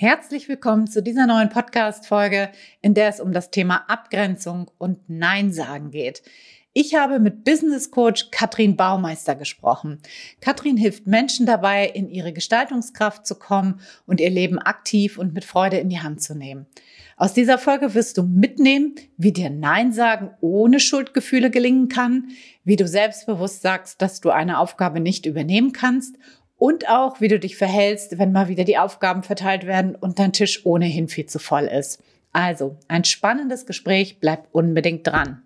Herzlich 0.00 0.48
willkommen 0.48 0.86
zu 0.86 1.02
dieser 1.02 1.26
neuen 1.26 1.48
Podcast-Folge, 1.48 2.50
in 2.80 2.94
der 2.94 3.08
es 3.08 3.18
um 3.18 3.32
das 3.32 3.50
Thema 3.50 3.78
Abgrenzung 3.88 4.70
und 4.78 5.00
Nein 5.08 5.52
sagen 5.52 5.90
geht. 5.90 6.22
Ich 6.72 6.94
habe 6.94 7.18
mit 7.18 7.42
Business 7.42 7.90
Coach 7.90 8.30
Katrin 8.30 8.76
Baumeister 8.76 9.34
gesprochen. 9.34 9.98
Katrin 10.40 10.76
hilft 10.76 11.08
Menschen 11.08 11.46
dabei, 11.46 11.88
in 11.88 12.08
ihre 12.08 12.32
Gestaltungskraft 12.32 13.26
zu 13.26 13.34
kommen 13.40 13.80
und 14.06 14.20
ihr 14.20 14.30
Leben 14.30 14.60
aktiv 14.60 15.18
und 15.18 15.34
mit 15.34 15.44
Freude 15.44 15.78
in 15.78 15.88
die 15.88 15.98
Hand 15.98 16.22
zu 16.22 16.36
nehmen. 16.36 16.66
Aus 17.16 17.34
dieser 17.34 17.58
Folge 17.58 17.94
wirst 17.94 18.16
du 18.18 18.22
mitnehmen, 18.22 18.94
wie 19.16 19.32
dir 19.32 19.50
Nein 19.50 19.92
sagen 19.92 20.30
ohne 20.40 20.78
Schuldgefühle 20.78 21.50
gelingen 21.50 21.88
kann, 21.88 22.28
wie 22.62 22.76
du 22.76 22.86
selbstbewusst 22.86 23.62
sagst, 23.62 24.00
dass 24.00 24.20
du 24.20 24.30
eine 24.30 24.60
Aufgabe 24.60 25.00
nicht 25.00 25.26
übernehmen 25.26 25.72
kannst 25.72 26.14
und 26.58 26.88
auch, 26.88 27.20
wie 27.20 27.28
du 27.28 27.38
dich 27.38 27.56
verhältst, 27.56 28.18
wenn 28.18 28.32
mal 28.32 28.48
wieder 28.48 28.64
die 28.64 28.78
Aufgaben 28.78 29.22
verteilt 29.22 29.64
werden 29.64 29.94
und 29.94 30.18
dein 30.18 30.32
Tisch 30.32 30.66
ohnehin 30.66 31.08
viel 31.08 31.26
zu 31.26 31.38
voll 31.38 31.64
ist. 31.64 32.02
Also, 32.32 32.76
ein 32.88 33.04
spannendes 33.04 33.64
Gespräch, 33.64 34.18
bleib 34.20 34.48
unbedingt 34.52 35.06
dran. 35.06 35.42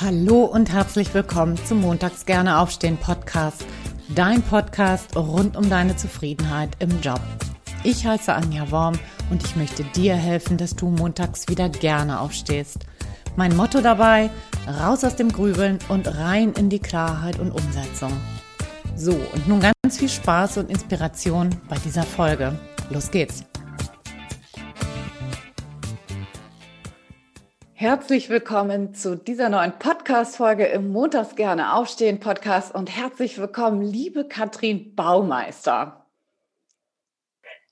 Hallo 0.00 0.44
und 0.44 0.72
herzlich 0.72 1.14
willkommen 1.14 1.56
zum 1.64 1.80
Montags 1.80 2.26
gerne 2.26 2.58
aufstehen 2.58 2.96
Podcast, 2.96 3.64
dein 4.14 4.42
Podcast 4.42 5.16
rund 5.16 5.56
um 5.56 5.70
deine 5.70 5.96
Zufriedenheit 5.96 6.70
im 6.80 7.00
Job. 7.00 7.20
Ich 7.84 8.06
heiße 8.06 8.32
Anja 8.32 8.70
Worm 8.70 8.98
und 9.30 9.44
ich 9.44 9.56
möchte 9.56 9.84
dir 9.84 10.14
helfen, 10.14 10.56
dass 10.56 10.76
du 10.76 10.88
montags 10.88 11.48
wieder 11.48 11.68
gerne 11.68 12.20
aufstehst. 12.20 12.80
Mein 13.36 13.56
Motto 13.56 13.80
dabei, 13.80 14.28
raus 14.66 15.04
aus 15.04 15.16
dem 15.16 15.30
Grübeln 15.30 15.78
und 15.88 16.18
rein 16.18 16.52
in 16.52 16.68
die 16.68 16.80
Klarheit 16.80 17.38
und 17.38 17.50
Umsetzung. 17.50 18.12
So, 18.94 19.12
und 19.12 19.48
nun 19.48 19.60
ganz 19.60 19.98
viel 19.98 20.08
Spaß 20.08 20.58
und 20.58 20.70
Inspiration 20.70 21.50
bei 21.68 21.76
dieser 21.84 22.02
Folge. 22.02 22.52
Los 22.90 23.10
geht's! 23.10 23.44
Herzlich 27.72 28.28
willkommen 28.28 28.94
zu 28.94 29.16
dieser 29.16 29.48
neuen 29.48 29.72
Podcast-Folge 29.72 30.66
im 30.66 30.92
Montags 30.92 31.34
gerne 31.34 31.74
aufstehen 31.74 32.20
Podcast 32.20 32.74
und 32.74 32.96
herzlich 32.96 33.40
willkommen, 33.40 33.82
liebe 33.82 34.28
Katrin 34.28 34.94
Baumeister. 34.94 36.06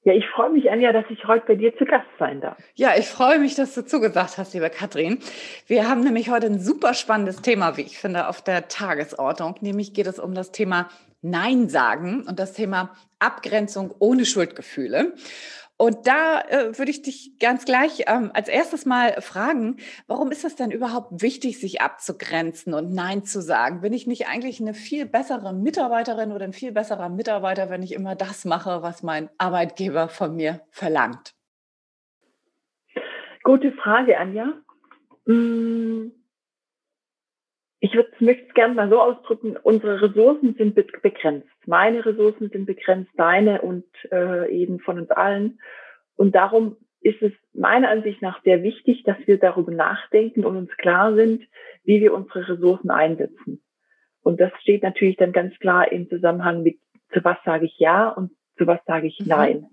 Ja, 0.03 0.15
ich 0.15 0.27
freue 0.31 0.51
mich, 0.51 0.71
Anja, 0.71 0.93
dass 0.93 1.05
ich 1.11 1.27
heute 1.27 1.45
bei 1.47 1.55
dir 1.55 1.77
zu 1.77 1.85
Gast 1.85 2.09
sein 2.19 2.41
darf. 2.41 2.57
Ja, 2.75 2.93
ich 2.99 3.07
freue 3.07 3.39
mich, 3.39 3.55
dass 3.55 3.75
du 3.75 3.85
zugesagt 3.85 4.39
hast, 4.39 4.55
liebe 4.55 4.71
Katrin. 4.71 5.19
Wir 5.67 5.87
haben 5.87 6.01
nämlich 6.01 6.31
heute 6.31 6.47
ein 6.47 6.59
super 6.59 6.95
spannendes 6.95 7.43
Thema, 7.43 7.77
wie 7.77 7.83
ich 7.83 7.99
finde, 7.99 8.27
auf 8.27 8.43
der 8.43 8.69
Tagesordnung. 8.69 9.57
Nämlich 9.61 9.93
geht 9.93 10.07
es 10.07 10.19
um 10.19 10.35
das 10.35 10.53
Thema 10.53 10.89
Nein 11.23 11.69
sagen 11.69 12.27
und 12.27 12.39
das 12.39 12.53
Thema 12.53 12.95
Abgrenzung 13.19 13.95
ohne 13.99 14.25
Schuldgefühle. 14.25 15.15
Und 15.77 16.07
da 16.07 16.43
äh, 16.43 16.77
würde 16.79 16.91
ich 16.91 17.01
dich 17.01 17.39
ganz 17.39 17.65
gleich 17.65 18.05
ähm, 18.07 18.31
als 18.35 18.49
erstes 18.49 18.85
mal 18.85 19.19
fragen, 19.23 19.79
warum 20.09 20.31
ist 20.31 20.45
es 20.45 20.55
denn 20.55 20.71
überhaupt 20.71 21.23
wichtig, 21.23 21.59
sich 21.59 21.81
abzugrenzen 21.81 22.75
und 22.75 22.93
Nein 22.93 23.25
zu 23.25 23.41
sagen? 23.41 23.81
Bin 23.81 23.95
ich 23.95 24.07
nicht 24.07 24.29
eigentlich 24.29 24.61
eine 24.61 24.75
viel 24.75 25.07
bessere 25.07 25.55
Mitarbeiterin 25.55 26.33
oder 26.33 26.45
ein 26.45 26.53
viel 26.53 26.73
besserer 26.73 27.09
Mitarbeiter, 27.09 27.71
wenn 27.71 27.83
ich 27.83 27.95
immer 27.95 28.15
das 28.15 28.45
mache, 28.45 28.83
was 28.83 29.03
mein 29.03 29.31
Arbeitgeber 29.39 30.09
von 30.09 30.37
mir 30.37 30.61
verlangt? 30.71 31.33
Gute 33.43 33.73
Frage, 33.73 34.19
Anja. 34.19 34.53
Hm 35.25 36.13
ich 37.81 37.95
möchte 38.21 38.47
es 38.47 38.55
gerne 38.55 38.75
mal 38.75 38.91
so 38.91 39.01
ausdrücken, 39.01 39.57
unsere 39.63 40.03
Ressourcen 40.03 40.55
sind 40.55 40.75
begrenzt. 40.75 41.49
Meine 41.67 42.05
Ressourcen 42.05 42.51
sind 42.51 42.67
begrenzt, 42.67 43.11
deine 43.17 43.63
und 43.63 43.87
äh, 44.13 44.51
eben 44.53 44.81
von 44.81 44.99
uns 44.99 45.11
allen. 45.11 45.61
Und 46.17 46.35
darum 46.35 46.77
ist 47.01 47.23
es 47.23 47.33
meiner 47.55 47.89
Ansicht 47.89 48.21
nach 48.21 48.43
sehr 48.43 48.63
wichtig, 48.63 49.03
dass 49.05 49.17
wir 49.25 49.39
darüber 49.39 49.73
nachdenken 49.73 50.45
und 50.45 50.57
uns 50.57 50.71
klar 50.77 51.15
sind, 51.15 51.43
wie 51.83 52.03
wir 52.03 52.13
unsere 52.13 52.49
Ressourcen 52.49 52.91
einsetzen. 52.91 53.63
Und 54.23 54.39
das 54.39 54.53
steht 54.61 54.83
natürlich 54.83 55.17
dann 55.17 55.33
ganz 55.33 55.59
klar 55.59 55.91
im 55.91 56.11
Zusammenhang 56.11 56.63
mit, 56.63 56.79
zu 57.15 57.25
was 57.25 57.39
sage 57.47 57.65
ich 57.65 57.79
Ja 57.79 58.11
und 58.11 58.33
zu 58.59 58.67
was 58.67 58.81
sage 58.87 59.07
ich 59.07 59.19
mhm. 59.21 59.27
Nein. 59.27 59.57
Mhm. 59.61 59.67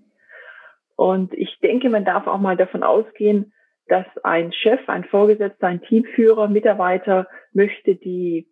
Und 0.95 1.33
ich 1.33 1.59
denke, 1.59 1.89
man 1.89 2.05
darf 2.05 2.25
auch 2.25 2.39
mal 2.39 2.55
davon 2.55 2.83
ausgehen, 2.83 3.53
dass 3.87 4.05
ein 4.23 4.51
Chef, 4.53 4.87
ein 4.87 5.05
Vorgesetzter, 5.05 5.67
ein 5.67 5.81
Teamführer, 5.81 6.47
Mitarbeiter 6.47 7.27
möchte, 7.53 7.95
die, 7.95 8.47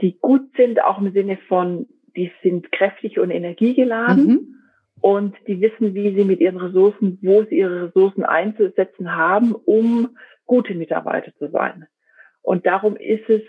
die 0.00 0.18
gut 0.18 0.42
sind, 0.56 0.82
auch 0.82 1.00
im 1.00 1.12
Sinne 1.12 1.38
von, 1.48 1.86
die 2.16 2.32
sind 2.42 2.70
kräftig 2.72 3.18
und 3.18 3.30
energiegeladen 3.30 4.26
mhm. 4.26 4.54
und 5.00 5.36
die 5.46 5.60
wissen, 5.60 5.94
wie 5.94 6.14
sie 6.14 6.24
mit 6.24 6.40
ihren 6.40 6.58
Ressourcen, 6.58 7.18
wo 7.22 7.44
sie 7.44 7.58
ihre 7.58 7.86
Ressourcen 7.86 8.24
einzusetzen 8.24 9.14
haben, 9.14 9.54
um 9.54 10.16
gute 10.44 10.74
Mitarbeiter 10.74 11.32
zu 11.36 11.48
sein. 11.50 11.86
Und 12.42 12.66
darum 12.66 12.96
ist 12.96 13.28
es, 13.28 13.42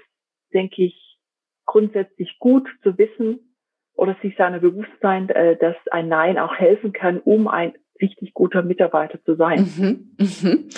denke 0.53 0.83
ich, 0.83 1.17
grundsätzlich 1.65 2.37
gut 2.39 2.67
zu 2.83 2.97
wissen 2.97 3.55
oder 3.95 4.15
sich 4.21 4.35
seiner 4.37 4.59
bewusst 4.59 4.91
sein, 5.01 5.29
äh, 5.29 5.57
dass 5.57 5.75
ein 5.91 6.07
Nein 6.07 6.37
auch 6.37 6.55
helfen 6.55 6.93
kann, 6.93 7.19
um 7.19 7.47
ein 7.47 7.73
richtig 8.03 8.33
guter 8.33 8.61
Mitarbeiter 8.61 9.23
zu 9.23 9.35
sein. 9.35 9.71
Mhm, 9.77 10.15
mhm. 10.19 10.69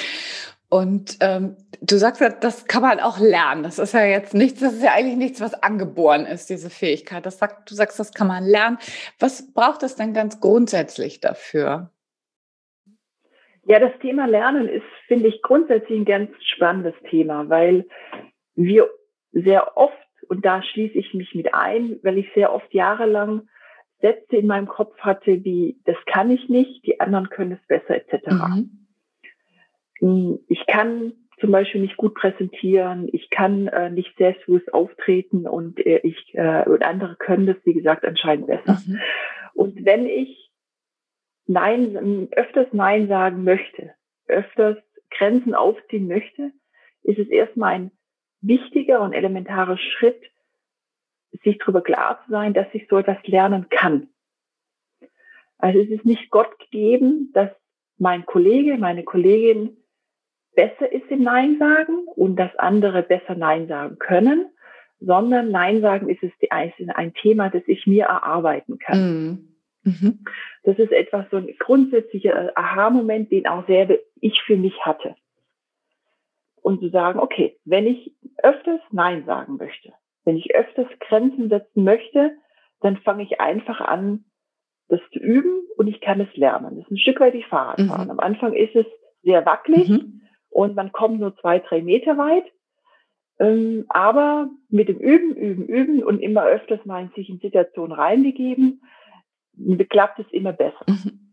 Und 0.69 1.17
ähm, 1.21 1.55
du 1.81 1.97
sagst 1.97 2.21
ja, 2.21 2.29
das 2.29 2.65
kann 2.65 2.81
man 2.81 2.99
auch 2.99 3.19
lernen. 3.19 3.63
Das 3.63 3.79
ist 3.79 3.93
ja 3.93 4.05
jetzt 4.05 4.33
nichts, 4.33 4.59
das 4.59 4.73
ist 4.73 4.83
ja 4.83 4.93
eigentlich 4.93 5.17
nichts, 5.17 5.41
was 5.41 5.53
angeboren 5.53 6.25
ist, 6.25 6.49
diese 6.49 6.69
Fähigkeit. 6.69 7.25
Das 7.25 7.37
sagt, 7.37 7.69
du 7.69 7.75
sagst, 7.75 7.99
das 7.99 8.13
kann 8.13 8.27
man 8.27 8.43
lernen. 8.43 8.77
Was 9.19 9.53
braucht 9.53 9.83
es 9.83 9.95
denn 9.95 10.13
ganz 10.13 10.41
grundsätzlich 10.41 11.19
dafür? 11.19 11.91
Ja, 13.67 13.79
das 13.79 13.93
Thema 14.01 14.27
Lernen 14.27 14.67
ist, 14.67 14.85
finde 15.07 15.27
ich, 15.27 15.41
grundsätzlich 15.41 15.99
ein 15.99 16.05
ganz 16.05 16.29
spannendes 16.53 16.93
Thema, 17.09 17.49
weil 17.49 17.87
wir 18.55 18.89
sehr 19.31 19.75
oft, 19.77 19.95
und 20.27 20.45
da 20.45 20.61
schließe 20.61 20.97
ich 20.97 21.13
mich 21.13 21.33
mit 21.35 21.53
ein, 21.53 21.99
weil 22.03 22.17
ich 22.17 22.27
sehr 22.35 22.53
oft 22.53 22.71
jahrelang 22.73 23.47
Sätze 24.01 24.37
in 24.37 24.47
meinem 24.47 24.67
Kopf 24.67 24.97
hatte, 24.99 25.43
wie 25.43 25.79
das 25.85 25.97
kann 26.05 26.29
ich 26.29 26.49
nicht, 26.49 26.85
die 26.85 26.99
anderen 26.99 27.29
können 27.29 27.53
es 27.53 27.67
besser, 27.67 27.95
etc. 27.95 28.27
Mhm. 28.31 28.87
Hm, 29.99 30.39
ich 30.47 30.65
kann 30.67 31.13
zum 31.39 31.51
Beispiel 31.51 31.81
nicht 31.81 31.97
gut 31.97 32.15
präsentieren, 32.15 33.09
ich 33.11 33.29
kann 33.29 33.67
äh, 33.67 33.89
nicht 33.89 34.15
selbstbewusst 34.17 34.73
auftreten 34.73 35.47
und 35.47 35.85
äh, 35.85 35.99
ich 36.03 36.33
äh, 36.33 36.63
und 36.67 36.83
andere 36.83 37.15
können 37.15 37.45
das, 37.45 37.57
wie 37.65 37.73
gesagt, 37.73 38.05
anscheinend 38.05 38.47
besser. 38.47 38.81
Mhm. 38.85 38.99
Und 39.53 39.85
wenn 39.85 40.05
ich 40.05 40.45
Nein, 41.47 42.27
öfters 42.31 42.67
Nein 42.71 43.07
sagen 43.07 43.43
möchte, 43.43 43.93
öfters 44.27 44.77
Grenzen 45.11 45.53
aufziehen 45.53 46.07
möchte, 46.07 46.51
ist 47.03 47.19
es 47.19 47.27
erstmal 47.27 47.73
ein 47.73 47.91
wichtiger 48.41 49.01
und 49.01 49.13
elementarer 49.13 49.77
Schritt, 49.77 50.21
sich 51.43 51.57
darüber 51.57 51.81
klar 51.81 52.19
zu 52.25 52.31
sein, 52.31 52.53
dass 52.53 52.67
ich 52.73 52.87
so 52.89 52.97
etwas 52.97 53.17
lernen 53.25 53.67
kann. 53.69 54.09
Also 55.57 55.79
es 55.79 55.89
ist 55.89 56.05
nicht 56.05 56.29
Gott 56.29 56.59
gegeben, 56.59 57.31
dass 57.33 57.49
mein 57.97 58.25
Kollege, 58.25 58.77
meine 58.77 59.03
Kollegin 59.03 59.77
besser 60.55 60.91
ist 60.91 61.09
im 61.09 61.23
Nein 61.23 61.57
sagen 61.59 62.07
und 62.15 62.35
dass 62.37 62.55
andere 62.57 63.03
besser 63.03 63.35
Nein 63.35 63.67
sagen 63.67 63.97
können, 63.99 64.47
sondern 64.99 65.51
Nein 65.51 65.81
sagen 65.81 66.09
ist 66.09 66.23
es 66.23 66.31
ein 66.49 67.13
Thema, 67.13 67.49
das 67.49 67.63
ich 67.67 67.85
mir 67.85 68.05
erarbeiten 68.05 68.79
kann. 68.79 68.99
Mhm. 68.99 69.55
Mhm. 69.83 70.25
Das 70.63 70.79
ist 70.79 70.91
etwas, 70.91 71.25
so 71.29 71.37
ein 71.37 71.55
grundsätzlicher 71.59 72.51
Aha-Moment, 72.55 73.31
den 73.31 73.47
auch 73.47 73.67
selber 73.67 73.95
ich 74.19 74.41
für 74.41 74.57
mich 74.57 74.83
hatte. 74.83 75.15
Und 76.61 76.79
zu 76.79 76.89
sagen, 76.89 77.19
okay, 77.19 77.57
wenn 77.65 77.85
ich 77.85 78.13
öfters 78.41 78.81
Nein 78.91 79.25
sagen 79.25 79.57
möchte, 79.57 79.93
wenn 80.25 80.37
ich 80.37 80.53
öfters 80.55 80.87
Grenzen 80.99 81.49
setzen 81.49 81.83
möchte, 81.83 82.35
dann 82.81 82.97
fange 82.97 83.23
ich 83.23 83.39
einfach 83.39 83.79
an, 83.79 84.25
das 84.87 84.99
zu 85.11 85.19
üben 85.19 85.61
und 85.77 85.87
ich 85.87 86.01
kann 86.01 86.19
es 86.19 86.35
lernen. 86.35 86.75
Das 86.75 86.85
ist 86.85 86.91
ein 86.91 86.97
Stück 86.97 87.19
weit 87.19 87.33
wie 87.33 87.43
Fahrradfahren. 87.43 88.05
Mhm. 88.05 88.11
Am 88.11 88.19
Anfang 88.19 88.53
ist 88.53 88.75
es 88.75 88.85
sehr 89.23 89.45
wackelig 89.45 89.89
mhm. 89.89 90.21
und 90.49 90.75
man 90.75 90.91
kommt 90.91 91.19
nur 91.19 91.35
zwei, 91.37 91.59
drei 91.59 91.81
Meter 91.81 92.17
weit. 92.17 92.45
Ähm, 93.39 93.85
aber 93.89 94.49
mit 94.69 94.87
dem 94.87 94.97
Üben, 94.97 95.35
Üben, 95.35 95.65
Üben 95.65 96.03
und 96.03 96.19
immer 96.19 96.45
öfters 96.45 96.85
mal 96.85 97.03
in 97.03 97.09
sich 97.15 97.29
in 97.29 97.39
Situationen 97.39 97.91
reinbegeben, 97.91 98.81
klappt 99.89 100.19
es 100.19 100.31
immer 100.31 100.53
besser. 100.53 100.85
Mhm. 100.87 101.25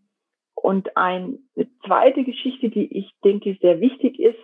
Und 0.55 0.96
eine 0.96 1.38
zweite 1.84 2.25
Geschichte, 2.25 2.70
die 2.70 2.96
ich 2.96 3.12
denke 3.25 3.56
sehr 3.61 3.81
wichtig 3.81 4.19
ist, 4.19 4.38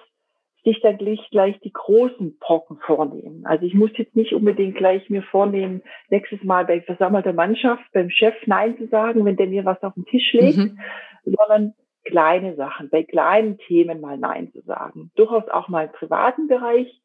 sich 0.64 0.80
dann 0.80 0.98
gleich, 0.98 1.20
gleich 1.30 1.58
die 1.60 1.72
großen 1.72 2.38
Brocken 2.38 2.78
vornehmen. 2.78 3.46
Also 3.46 3.64
ich 3.64 3.74
muss 3.74 3.90
jetzt 3.96 4.16
nicht 4.16 4.32
unbedingt 4.32 4.76
gleich 4.76 5.08
mir 5.08 5.22
vornehmen, 5.22 5.82
nächstes 6.10 6.42
Mal 6.42 6.64
bei 6.64 6.80
versammelter 6.80 7.32
Mannschaft 7.32 7.84
beim 7.92 8.10
Chef 8.10 8.34
Nein 8.46 8.76
zu 8.76 8.86
sagen, 8.88 9.24
wenn 9.24 9.36
der 9.36 9.46
mir 9.46 9.64
was 9.64 9.82
auf 9.82 9.94
den 9.94 10.04
Tisch 10.06 10.32
legt, 10.32 10.58
mhm. 10.58 10.78
sondern 11.24 11.74
kleine 12.04 12.56
Sachen, 12.56 12.90
bei 12.90 13.02
kleinen 13.02 13.58
Themen 13.58 14.00
mal 14.00 14.18
Nein 14.18 14.50
zu 14.52 14.60
sagen. 14.62 15.10
Durchaus 15.14 15.48
auch 15.48 15.68
mal 15.68 15.86
im 15.86 15.92
privaten 15.92 16.48
Bereich 16.48 17.00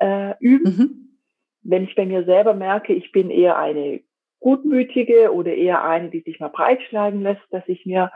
äh, 0.00 0.34
üben. 0.40 0.76
Mhm. 0.76 1.08
Wenn 1.62 1.84
ich 1.84 1.94
bei 1.94 2.06
mir 2.06 2.24
selber 2.24 2.54
merke, 2.54 2.92
ich 2.92 3.12
bin 3.12 3.30
eher 3.30 3.56
eine 3.56 4.00
gutmütige 4.40 5.32
oder 5.32 5.54
eher 5.54 5.84
eine, 5.84 6.10
die 6.10 6.20
sich 6.20 6.40
mal 6.40 6.48
breitschlagen 6.48 7.22
lässt, 7.22 7.42
dass 7.50 7.62
ich 7.68 7.86
mir 7.86 8.10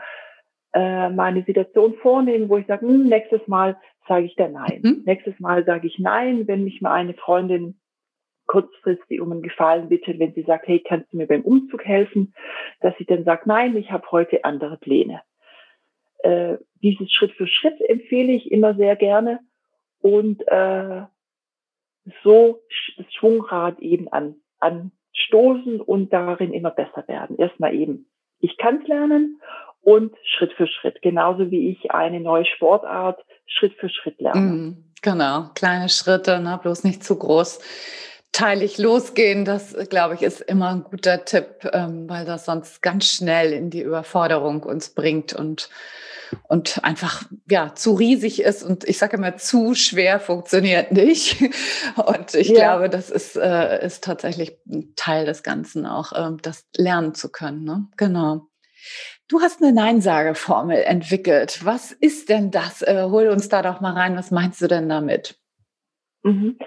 äh, 0.77 1.09
meine 1.09 1.43
Situation 1.43 1.95
vornehme, 1.95 2.49
wo 2.49 2.57
ich 2.57 2.67
sage, 2.67 2.85
hm, 2.85 3.05
nächstes 3.05 3.47
Mal 3.47 3.77
sage 4.07 4.27
ich 4.27 4.35
dann 4.35 4.51
nein. 4.51 4.81
Mhm. 4.83 5.03
Nächstes 5.05 5.39
Mal 5.39 5.65
sage 5.65 5.87
ich 5.87 5.97
nein, 5.97 6.47
wenn 6.47 6.63
mich 6.63 6.81
mal 6.81 6.93
eine 6.93 7.15
Freundin 7.15 7.79
kurzfristig 8.45 9.19
um 9.19 9.31
einen 9.31 9.41
Gefallen 9.41 9.89
bittet, 9.89 10.19
wenn 10.19 10.33
sie 10.33 10.43
sagt, 10.43 10.67
hey, 10.67 10.79
kannst 10.79 11.11
du 11.11 11.17
mir 11.17 11.25
beim 11.25 11.41
Umzug 11.41 11.83
helfen, 11.83 12.35
dass 12.79 12.93
ich 12.99 13.07
dann 13.07 13.23
sage, 13.23 13.41
nein, 13.45 13.75
ich 13.75 13.91
habe 13.91 14.05
heute 14.11 14.45
andere 14.45 14.77
Pläne. 14.77 15.21
Äh, 16.19 16.57
dieses 16.83 17.11
Schritt 17.11 17.31
für 17.31 17.47
Schritt 17.47 17.81
empfehle 17.81 18.31
ich 18.33 18.51
immer 18.51 18.75
sehr 18.75 18.95
gerne 18.95 19.39
und 20.01 20.47
äh, 20.47 21.01
so 22.23 22.61
das 22.97 23.11
Schwungrad 23.15 23.79
eben 23.79 24.07
an, 24.09 24.35
anstoßen 24.59 25.81
und 25.81 26.13
darin 26.13 26.53
immer 26.53 26.71
besser 26.71 27.03
werden. 27.07 27.37
Erstmal 27.37 27.73
eben, 27.73 28.05
ich 28.39 28.57
kann 28.57 28.81
es 28.81 28.87
lernen 28.87 29.41
und 29.87 30.13
Schritt 30.21 30.51
für 30.57 30.67
Schritt, 30.67 31.01
genauso 31.01 31.49
wie 31.49 31.69
ich 31.69 31.91
eine 31.91 32.19
neue 32.19 32.43
Sportart 32.43 33.23
Schritt 33.45 33.73
für 33.79 33.87
Schritt 33.87 34.19
lerne. 34.19 34.41
Mm, 34.41 34.83
genau, 35.01 35.49
kleine 35.55 35.87
Schritte, 35.87 36.41
ne? 36.41 36.59
bloß 36.61 36.83
nicht 36.83 37.05
zu 37.05 37.17
groß 37.17 37.59
teilig 38.33 38.77
losgehen, 38.77 39.45
das 39.45 39.73
glaube 39.89 40.15
ich 40.15 40.23
ist 40.23 40.41
immer 40.41 40.71
ein 40.71 40.83
guter 40.83 41.23
Tipp, 41.23 41.69
ähm, 41.71 42.09
weil 42.09 42.25
das 42.25 42.43
sonst 42.43 42.81
ganz 42.81 43.09
schnell 43.09 43.53
in 43.53 43.69
die 43.69 43.81
Überforderung 43.81 44.63
uns 44.63 44.93
bringt 44.93 45.31
und 45.31 45.69
und 46.49 46.83
einfach 46.83 47.23
ja 47.49 47.73
zu 47.73 47.93
riesig 47.93 48.41
ist 48.41 48.63
und 48.63 48.83
ich 48.83 48.97
sage 48.97 49.15
immer 49.15 49.37
zu 49.37 49.73
schwer 49.73 50.19
funktioniert 50.19 50.91
nicht 50.91 51.41
und 51.95 52.35
ich 52.35 52.49
ja. 52.49 52.55
glaube 52.55 52.89
das 52.89 53.09
ist 53.09 53.37
äh, 53.37 53.83
ist 53.85 54.03
tatsächlich 54.03 54.57
ein 54.67 54.93
Teil 54.97 55.25
des 55.25 55.41
Ganzen 55.43 55.85
auch 55.85 56.11
äh, 56.11 56.35
das 56.41 56.67
lernen 56.75 57.15
zu 57.15 57.31
können 57.31 57.63
ne? 57.63 57.87
genau 57.95 58.49
Du 59.29 59.41
hast 59.41 59.61
eine 59.61 59.73
Neinsageformel 59.73 60.83
entwickelt. 60.83 61.65
Was 61.65 61.91
ist 61.91 62.29
denn 62.29 62.49
das? 62.49 62.81
Äh, 62.81 63.07
hol 63.09 63.27
uns 63.27 63.49
da 63.49 63.61
doch 63.61 63.81
mal 63.81 63.93
rein. 63.93 64.15
Was 64.15 64.31
meinst 64.31 64.61
du 64.61 64.67
denn 64.67 64.87
damit? 64.87 65.37
Mhm. 66.23 66.57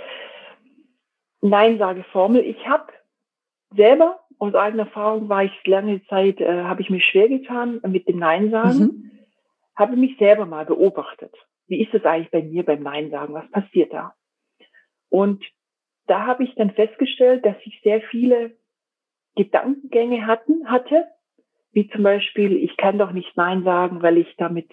Nein-Sage-Formel. 1.41 2.45
Ich 2.45 2.67
habe 2.67 2.93
selber 3.75 4.21
aus 4.39 4.55
eigener 4.55 4.85
Erfahrung 4.85 5.29
war 5.29 5.45
ich 5.45 5.53
lange 5.67 6.03
Zeit, 6.07 6.41
äh, 6.41 6.62
habe 6.65 6.81
ich 6.83 6.91
mich 6.91 7.05
schwer 7.05 7.29
getan 7.29 7.81
mit 7.87 8.09
dem 8.09 8.19
Nein-Sagen, 8.19 8.79
mhm. 8.79 9.11
habe 9.77 9.97
mich 9.97 10.17
selber 10.19 10.47
mal 10.47 10.65
beobachtet. 10.65 11.35
Wie 11.67 11.83
ist 11.83 11.95
es 11.95 12.05
eigentlich 12.05 12.31
bei 12.31 12.43
mir 12.43 12.65
beim 12.65 12.83
Nein-Sagen? 12.83 13.35
Was 13.35 13.51
passiert 13.51 13.93
da? 13.93 14.15
Und 15.11 15.45
da 16.07 16.27
habe 16.27 16.45
ich 16.45 16.55
dann 16.55 16.73
festgestellt, 16.73 17.45
dass 17.45 17.57
ich 17.65 17.81
sehr 17.85 18.01
viele 18.01 18.57
Gedankengänge 19.37 20.27
hatten, 20.27 20.69
hatte, 20.71 21.07
wie 21.73 21.89
zum 21.89 22.03
Beispiel, 22.03 22.57
ich 22.57 22.77
kann 22.77 22.99
doch 22.99 23.13
nicht 23.13 23.37
Nein 23.37 23.63
sagen, 23.65 24.03
weil 24.03 24.19
ich 24.19 24.35
damit 24.37 24.71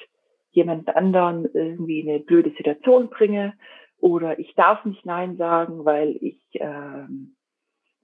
jemand 0.52 0.88
anderen 0.96 1.46
irgendwie 1.54 2.08
eine 2.08 2.20
blöde 2.20 2.52
Situation 2.58 3.10
bringe 3.10 3.54
oder 4.00 4.40
ich 4.40 4.54
darf 4.56 4.84
nicht 4.86 5.06
Nein 5.06 5.38
sagen, 5.38 5.86
weil 5.86 6.18
ich 6.22 6.40
ähm, 6.54 7.36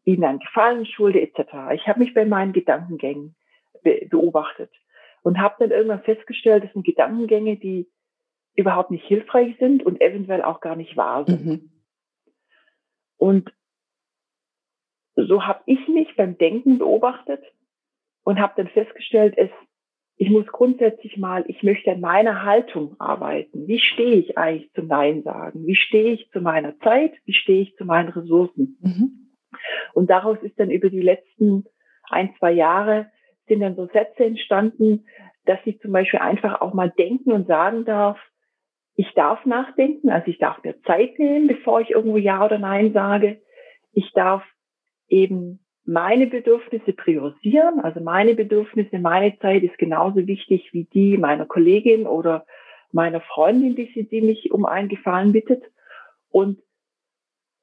ihnen 0.03 0.23
einen 0.23 0.39
Gefallen 0.39 0.85
schulde 0.85 1.21
etc. 1.21 1.73
Ich 1.73 1.87
habe 1.87 1.99
mich 1.99 2.13
bei 2.13 2.25
meinen 2.25 2.53
Gedankengängen 2.53 3.35
be 3.83 4.07
beobachtet 4.09 4.71
und 5.23 5.39
habe 5.39 5.55
dann 5.59 5.71
irgendwann 5.71 6.03
festgestellt, 6.03 6.63
das 6.63 6.73
sind 6.73 6.85
Gedankengänge, 6.85 7.57
die 7.57 7.89
überhaupt 8.55 8.91
nicht 8.91 9.05
hilfreich 9.05 9.55
sind 9.57 9.83
und 9.83 10.01
eventuell 10.01 10.43
auch 10.43 10.61
gar 10.61 10.75
nicht 10.75 10.95
wahr 10.95 11.25
sind. 11.25 11.45
Mhm. 11.45 11.71
Und 13.17 13.51
so 15.15 15.45
habe 15.45 15.61
ich 15.65 15.87
mich 15.87 16.15
beim 16.15 16.37
Denken 16.37 16.77
beobachtet 16.77 17.43
und 18.23 18.39
habe 18.39 18.53
dann 18.57 18.67
festgestellt, 18.67 19.35
es 19.37 19.49
ich 20.15 20.29
muss 20.29 20.45
grundsätzlich 20.47 21.17
mal, 21.17 21.43
ich 21.47 21.63
möchte 21.63 21.91
an 21.91 21.99
meiner 21.99 22.43
Haltung 22.43 22.95
arbeiten. 22.99 23.67
Wie 23.67 23.79
stehe 23.79 24.15
ich 24.15 24.37
eigentlich 24.37 24.71
zum 24.73 24.87
Nein 24.87 25.23
sagen? 25.23 25.65
Wie 25.65 25.75
stehe 25.75 26.13
ich 26.13 26.29
zu 26.31 26.39
meiner 26.39 26.77
Zeit? 26.79 27.13
Wie 27.25 27.33
stehe 27.33 27.63
ich 27.63 27.75
zu 27.75 27.85
meinen 27.85 28.09
Ressourcen? 28.09 28.77
Mhm. 28.81 29.33
Und 29.93 30.09
daraus 30.09 30.37
ist 30.41 30.59
dann 30.59 30.69
über 30.69 30.89
die 30.89 31.01
letzten 31.01 31.65
ein, 32.09 32.33
zwei 32.37 32.51
Jahre 32.51 33.07
sind 33.47 33.61
dann 33.61 33.75
so 33.75 33.87
Sätze 33.87 34.23
entstanden, 34.23 35.05
dass 35.45 35.59
ich 35.65 35.79
zum 35.79 35.91
Beispiel 35.91 36.19
einfach 36.19 36.61
auch 36.61 36.73
mal 36.73 36.91
denken 36.91 37.31
und 37.31 37.47
sagen 37.47 37.83
darf, 37.85 38.17
ich 38.95 39.11
darf 39.15 39.45
nachdenken, 39.45 40.09
also 40.09 40.27
ich 40.27 40.37
darf 40.37 40.63
mir 40.63 40.79
Zeit 40.83 41.17
nehmen, 41.17 41.47
bevor 41.47 41.81
ich 41.81 41.89
irgendwo 41.89 42.17
Ja 42.17 42.45
oder 42.45 42.59
Nein 42.59 42.93
sage. 42.93 43.41
Ich 43.91 44.11
darf 44.13 44.43
eben 45.07 45.62
meine 45.85 46.27
Bedürfnisse 46.27 46.93
priorisieren. 46.93 47.79
Also 47.79 47.99
meine 47.99 48.35
Bedürfnisse, 48.35 48.99
meine 48.99 49.37
Zeit 49.39 49.63
ist 49.63 49.77
genauso 49.77 50.27
wichtig 50.27 50.69
wie 50.73 50.85
die 50.85 51.17
meiner 51.17 51.45
Kollegin 51.45 52.07
oder 52.07 52.45
meiner 52.91 53.21
Freundin, 53.21 53.75
die, 53.75 53.91
sie, 53.93 54.07
die 54.07 54.21
mich 54.21 54.51
um 54.51 54.65
einen 54.65 54.89
Gefallen 54.89 55.33
bittet. 55.33 55.63
Und 56.29 56.61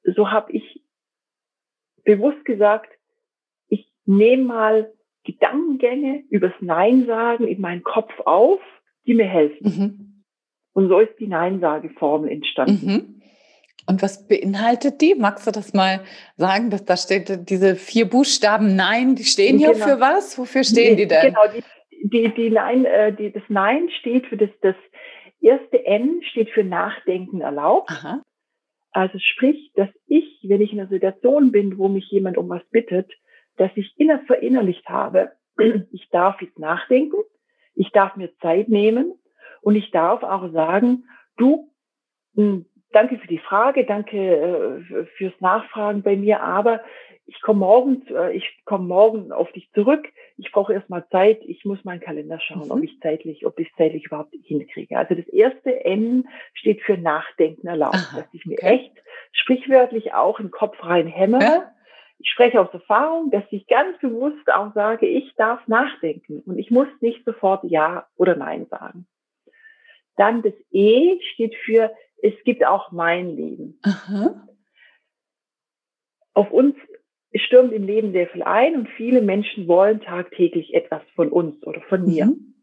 so 0.03 0.29
habe 0.31 0.51
ich 0.51 0.83
bewusst 2.03 2.43
gesagt, 2.45 2.91
ich 3.69 3.91
nehme 4.05 4.43
mal 4.43 4.93
Gedankengänge 5.23 6.23
übers 6.29 6.53
Nein 6.59 7.05
sagen 7.05 7.47
in 7.47 7.61
meinen 7.61 7.83
Kopf 7.83 8.11
auf, 8.25 8.59
die 9.05 9.13
mir 9.13 9.27
helfen. 9.27 9.63
Mhm. 9.63 10.23
Und 10.73 10.89
so 10.89 10.99
ist 10.99 11.19
die 11.19 11.27
Nein-Sage-Formel 11.27 12.29
entstanden. 12.29 12.85
Mhm. 12.85 13.20
Und 13.87 14.01
was 14.01 14.27
beinhaltet 14.27 15.01
die? 15.01 15.15
Magst 15.15 15.47
du 15.47 15.51
das 15.51 15.73
mal 15.73 16.01
sagen? 16.37 16.69
Dass 16.69 16.85
da 16.85 16.97
steht 16.97 17.49
diese 17.49 17.75
vier 17.75 18.09
Buchstaben 18.09 18.75
Nein, 18.75 19.15
die 19.15 19.23
stehen 19.23 19.57
hier 19.57 19.73
genau. 19.73 19.85
für 19.85 19.99
was? 19.99 20.37
Wofür 20.37 20.63
stehen 20.63 20.95
die, 20.95 21.03
die 21.03 21.07
denn? 21.07 21.33
Genau, 21.33 21.41
die, 21.53 21.63
die, 22.03 22.33
die 22.33 22.49
Nein, 22.49 22.85
äh, 22.85 23.13
die, 23.13 23.31
das 23.31 23.43
Nein 23.49 23.89
steht 23.99 24.27
für 24.27 24.37
das, 24.37 24.49
das 24.61 24.75
erste 25.41 25.85
N 25.85 26.21
steht 26.29 26.49
für 26.51 26.63
Nachdenken 26.63 27.41
erlaubt. 27.41 27.89
Aha. 27.91 28.21
Also 28.91 29.17
sprich, 29.19 29.71
dass 29.75 29.89
ich, 30.07 30.39
wenn 30.43 30.61
ich 30.61 30.73
in 30.73 30.79
einer 30.79 30.89
Situation 30.89 31.51
bin, 31.51 31.77
wo 31.77 31.87
mich 31.87 32.09
jemand 32.11 32.37
um 32.37 32.49
was 32.49 32.63
bittet, 32.69 33.09
dass 33.57 33.71
ich 33.75 33.93
inner 33.97 34.19
verinnerlicht 34.27 34.87
habe, 34.87 35.31
ich 35.91 36.09
darf 36.09 36.41
jetzt 36.41 36.59
nachdenken, 36.59 37.17
ich 37.73 37.91
darf 37.91 38.15
mir 38.15 38.35
Zeit 38.41 38.69
nehmen 38.69 39.13
und 39.61 39.75
ich 39.75 39.91
darf 39.91 40.23
auch 40.23 40.51
sagen, 40.51 41.05
du, 41.37 41.71
hm, 42.35 42.65
Danke 42.93 43.17
für 43.19 43.27
die 43.27 43.39
Frage, 43.39 43.85
danke 43.85 44.17
äh, 44.17 45.05
fürs 45.17 45.33
Nachfragen 45.39 46.01
bei 46.03 46.15
mir, 46.15 46.41
aber 46.41 46.81
ich 47.25 47.41
komme 47.41 47.59
morgen, 47.59 48.05
äh, 48.07 48.33
ich 48.33 48.63
komme 48.65 48.85
morgen 48.85 49.31
auf 49.31 49.51
dich 49.53 49.71
zurück. 49.71 50.07
Ich 50.37 50.51
brauche 50.51 50.73
erstmal 50.73 51.07
Zeit. 51.09 51.39
Ich 51.45 51.63
muss 51.63 51.83
meinen 51.85 52.01
Kalender 52.01 52.39
schauen, 52.39 52.65
mhm. 52.65 52.71
ob 52.71 52.83
ich 52.83 52.99
zeitlich, 53.01 53.45
ob 53.45 53.59
ich 53.59 53.71
zeitlich 53.77 54.05
überhaupt 54.05 54.33
hinkriege. 54.43 54.97
Also 54.97 55.15
das 55.15 55.27
erste 55.27 55.85
N 55.85 56.27
steht 56.53 56.81
für 56.81 56.97
Nachdenken 56.97 57.67
erlaubt, 57.67 57.95
Aha, 57.95 58.17
dass 58.17 58.33
ich 58.33 58.45
mir 58.45 58.57
okay. 58.57 58.75
echt 58.75 59.03
sprichwörtlich 59.31 60.13
auch 60.13 60.39
im 60.39 60.51
Kopf 60.51 60.83
rein 60.83 61.07
hämmere. 61.07 61.43
Ja? 61.43 61.71
Ich 62.19 62.29
spreche 62.29 62.59
aus 62.59 62.73
Erfahrung, 62.73 63.31
dass 63.31 63.43
ich 63.51 63.65
ganz 63.67 63.97
bewusst 63.99 64.51
auch 64.51 64.73
sage, 64.73 65.07
ich 65.07 65.33
darf 65.35 65.65
nachdenken 65.67 66.41
und 66.45 66.59
ich 66.59 66.69
muss 66.69 66.87
nicht 66.99 67.23
sofort 67.25 67.63
Ja 67.63 68.07
oder 68.15 68.35
Nein 68.35 68.67
sagen. 68.69 69.07
Dann 70.17 70.41
das 70.43 70.53
E 70.71 71.19
steht 71.33 71.55
für 71.55 71.91
es 72.21 72.33
gibt 72.43 72.65
auch 72.65 72.91
mein 72.91 73.35
Leben. 73.35 73.79
Aha. 73.83 74.47
Auf 76.33 76.51
uns 76.51 76.75
stürmt 77.33 77.73
im 77.73 77.85
Leben 77.85 78.11
sehr 78.11 78.27
viel 78.27 78.43
ein 78.43 78.75
und 78.75 78.89
viele 78.89 79.21
Menschen 79.21 79.67
wollen 79.67 80.01
tagtäglich 80.01 80.73
etwas 80.73 81.01
von 81.15 81.29
uns 81.29 81.61
oder 81.65 81.81
von 81.81 82.05
mir. 82.05 82.25
Mhm. 82.25 82.55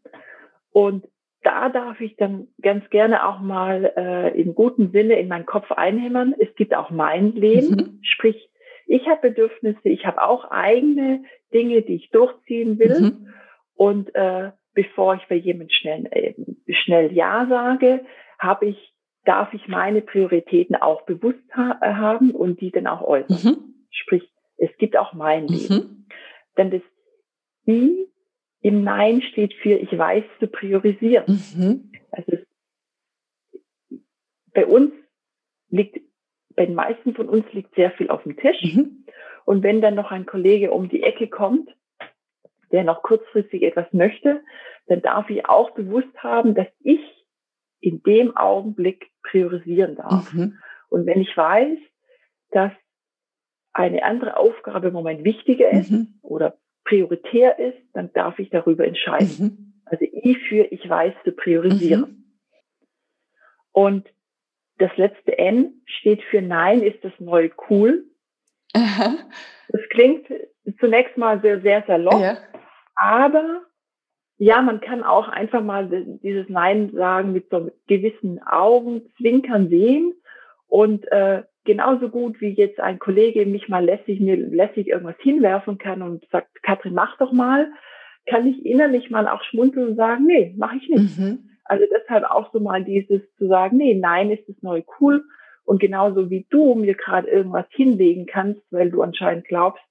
Und 0.71 1.07
da 1.41 1.69
darf 1.69 1.99
ich 2.01 2.15
dann 2.17 2.47
ganz 2.61 2.89
gerne 2.89 3.25
auch 3.27 3.39
mal 3.39 3.93
äh, 3.95 4.39
im 4.39 4.55
guten 4.55 4.91
Sinne 4.91 5.19
in 5.19 5.27
meinen 5.27 5.45
Kopf 5.45 5.71
einhämmern. 5.71 6.35
Es 6.37 6.53
gibt 6.55 6.75
auch 6.75 6.89
mein 6.89 7.33
Leben, 7.33 7.69
mhm. 7.69 7.99
sprich, 8.01 8.49
ich 8.85 9.07
habe 9.07 9.29
Bedürfnisse, 9.29 9.87
ich 9.89 10.05
habe 10.05 10.23
auch 10.23 10.49
eigene 10.51 11.23
Dinge, 11.53 11.81
die 11.81 11.95
ich 11.95 12.09
durchziehen 12.09 12.79
will. 12.79 13.01
Mhm. 13.01 13.33
Und 13.75 14.13
äh, 14.15 14.51
bevor 14.73 15.15
ich 15.15 15.27
bei 15.29 15.35
jemandem 15.35 15.69
schnell, 15.69 16.07
äh, 16.11 16.33
schnell 16.73 17.13
Ja 17.13 17.47
sage, 17.49 18.05
habe 18.37 18.67
ich 18.67 18.93
darf 19.25 19.53
ich 19.53 19.67
meine 19.67 20.01
Prioritäten 20.01 20.75
auch 20.75 21.03
bewusst 21.03 21.43
ha 21.55 21.79
äh, 21.81 21.93
haben 21.93 22.31
und 22.31 22.61
die 22.61 22.71
dann 22.71 22.87
auch 22.87 23.01
äußern. 23.01 23.53
Mhm. 23.53 23.73
Sprich, 23.91 24.23
es 24.57 24.69
gibt 24.77 24.97
auch 24.97 25.13
mein 25.13 25.43
mhm. 25.43 25.49
Leben. 25.49 26.07
Denn 26.57 26.71
das 26.71 26.81
I 27.67 28.07
im 28.61 28.83
Nein 28.83 29.21
steht 29.21 29.53
für 29.53 29.75
ich 29.75 29.97
weiß 29.97 30.23
zu 30.39 30.47
priorisieren. 30.47 31.41
Mhm. 31.55 31.91
Also 32.11 32.37
bei 34.53 34.65
uns 34.65 34.91
liegt, 35.69 35.99
bei 36.55 36.65
den 36.65 36.75
meisten 36.75 37.13
von 37.13 37.29
uns 37.29 37.45
liegt 37.53 37.75
sehr 37.75 37.91
viel 37.91 38.09
auf 38.09 38.23
dem 38.23 38.35
Tisch. 38.35 38.75
Mhm. 38.75 39.05
Und 39.45 39.63
wenn 39.63 39.81
dann 39.81 39.95
noch 39.95 40.11
ein 40.11 40.25
Kollege 40.25 40.71
um 40.71 40.89
die 40.89 41.03
Ecke 41.03 41.27
kommt, 41.27 41.69
der 42.71 42.83
noch 42.83 43.01
kurzfristig 43.01 43.63
etwas 43.63 43.91
möchte, 43.93 44.41
dann 44.87 45.01
darf 45.01 45.29
ich 45.29 45.45
auch 45.47 45.71
bewusst 45.71 46.15
haben, 46.21 46.55
dass 46.55 46.67
ich 46.81 46.99
in 47.79 48.03
dem 48.03 48.35
Augenblick 48.35 49.11
priorisieren 49.23 49.95
darf. 49.95 50.33
Mhm. 50.33 50.57
Und 50.89 51.05
wenn 51.05 51.21
ich 51.21 51.35
weiß, 51.35 51.77
dass 52.51 52.71
eine 53.73 54.03
andere 54.03 54.37
Aufgabe 54.37 54.87
im 54.87 54.93
Moment 54.93 55.23
wichtiger 55.23 55.69
ist 55.69 55.91
mhm. 55.91 56.19
oder 56.21 56.57
prioritär 56.83 57.59
ist, 57.59 57.77
dann 57.93 58.11
darf 58.13 58.39
ich 58.39 58.49
darüber 58.49 58.85
entscheiden. 58.85 59.35
Mhm. 59.37 59.73
Also 59.85 60.05
I 60.05 60.35
für 60.35 60.65
ich 60.71 60.87
weiß 60.87 61.13
zu 61.23 61.31
priorisieren. 61.31 62.01
Mhm. 62.01 62.19
Und 63.71 64.09
das 64.77 64.95
letzte 64.97 65.37
N 65.37 65.81
steht 65.85 66.23
für 66.23 66.41
Nein 66.41 66.81
ist 66.81 67.03
das 67.03 67.13
neue 67.19 67.51
cool. 67.69 68.05
Aha. 68.73 69.17
Das 69.69 69.81
klingt 69.89 70.27
zunächst 70.79 71.17
mal 71.17 71.41
sehr, 71.41 71.61
sehr 71.61 71.83
salopp, 71.85 72.21
ja. 72.21 72.37
aber 72.95 73.65
ja, 74.39 74.61
man 74.61 74.79
kann 74.79 75.03
auch 75.03 75.27
einfach 75.27 75.61
mal 75.61 75.89
dieses 76.23 76.47
Nein 76.47 76.91
sagen 76.93 77.33
mit 77.33 77.49
so 77.49 77.69
gewissen 77.87 78.41
Augenzwinkern 78.41 79.67
sehen 79.67 80.13
und 80.67 81.05
äh, 81.11 81.43
genauso 81.65 82.07
gut 82.07 82.39
wie 82.39 82.53
jetzt 82.53 82.79
ein 82.79 82.99
Kollege 82.99 83.45
mich 83.45 83.67
mal 83.67 83.83
lässig, 83.83 84.21
mir 84.21 84.37
lässig 84.37 84.87
irgendwas 84.87 85.17
hinwerfen 85.19 85.77
kann 85.77 86.01
und 86.01 86.25
sagt, 86.31 86.63
Katrin, 86.63 86.93
mach 86.93 87.17
doch 87.17 87.33
mal, 87.33 87.69
kann 88.27 88.47
ich 88.47 88.65
innerlich 88.65 89.09
mal 89.09 89.27
auch 89.27 89.43
schmunzeln 89.43 89.89
und 89.89 89.95
sagen, 89.97 90.25
nee, 90.25 90.53
mache 90.57 90.77
ich 90.77 90.87
nicht. 90.87 91.19
Mhm. 91.19 91.49
Also 91.65 91.83
deshalb 91.91 92.23
auch 92.23 92.51
so 92.53 92.61
mal 92.61 92.83
dieses 92.83 93.21
zu 93.37 93.47
sagen, 93.47 93.75
nee, 93.75 93.93
nein, 93.93 94.31
ist 94.31 94.47
das 94.47 94.55
neue 94.61 94.85
cool. 95.01 95.25
Und 95.65 95.81
genauso 95.81 96.29
wie 96.29 96.47
du 96.49 96.75
mir 96.75 96.95
gerade 96.95 97.27
irgendwas 97.27 97.67
hinlegen 97.71 98.25
kannst, 98.25 98.61
weil 98.71 98.89
du 98.89 99.01
anscheinend 99.01 99.45
glaubst, 99.45 99.83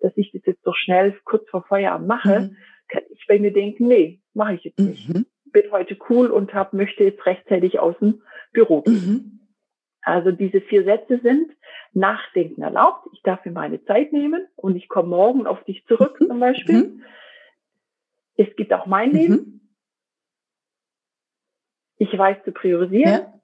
dass 0.00 0.12
ich 0.16 0.30
das 0.32 0.42
jetzt 0.44 0.62
so 0.62 0.74
schnell 0.74 1.14
kurz 1.24 1.48
vor 1.48 1.64
Feierabend 1.66 2.06
mache, 2.06 2.40
mhm. 2.40 2.56
Kann 2.88 3.02
ich 3.10 3.26
bei 3.26 3.38
mir 3.38 3.52
denken, 3.52 3.86
nee, 3.86 4.20
mache 4.34 4.54
ich 4.54 4.64
jetzt 4.64 4.78
nicht. 4.78 5.08
Mhm. 5.08 5.26
Bin 5.46 5.70
heute 5.70 5.96
cool 6.08 6.28
und 6.28 6.52
hab, 6.54 6.72
möchte 6.72 7.04
jetzt 7.04 7.24
rechtzeitig 7.26 7.78
aus 7.78 7.96
dem 8.00 8.22
Büro 8.52 8.82
gehen. 8.82 8.94
Mhm. 8.94 9.40
Also 10.02 10.32
diese 10.32 10.60
vier 10.60 10.84
Sätze 10.84 11.20
sind 11.22 11.50
Nachdenken 11.92 12.62
erlaubt. 12.62 13.08
Ich 13.12 13.22
darf 13.22 13.44
mir 13.44 13.52
meine 13.52 13.82
Zeit 13.84 14.12
nehmen 14.12 14.46
und 14.56 14.76
ich 14.76 14.88
komme 14.88 15.08
morgen 15.08 15.46
auf 15.46 15.62
dich 15.64 15.86
zurück 15.86 16.20
mhm. 16.20 16.26
zum 16.26 16.40
Beispiel. 16.40 16.84
Mhm. 16.84 17.02
Es 18.36 18.54
gibt 18.56 18.72
auch 18.72 18.86
mein 18.86 19.12
Leben. 19.12 19.34
Mhm. 19.34 19.60
Ich 21.96 22.16
weiß 22.16 22.38
zu 22.44 22.52
priorisieren. 22.52 23.12
Ja. 23.12 23.40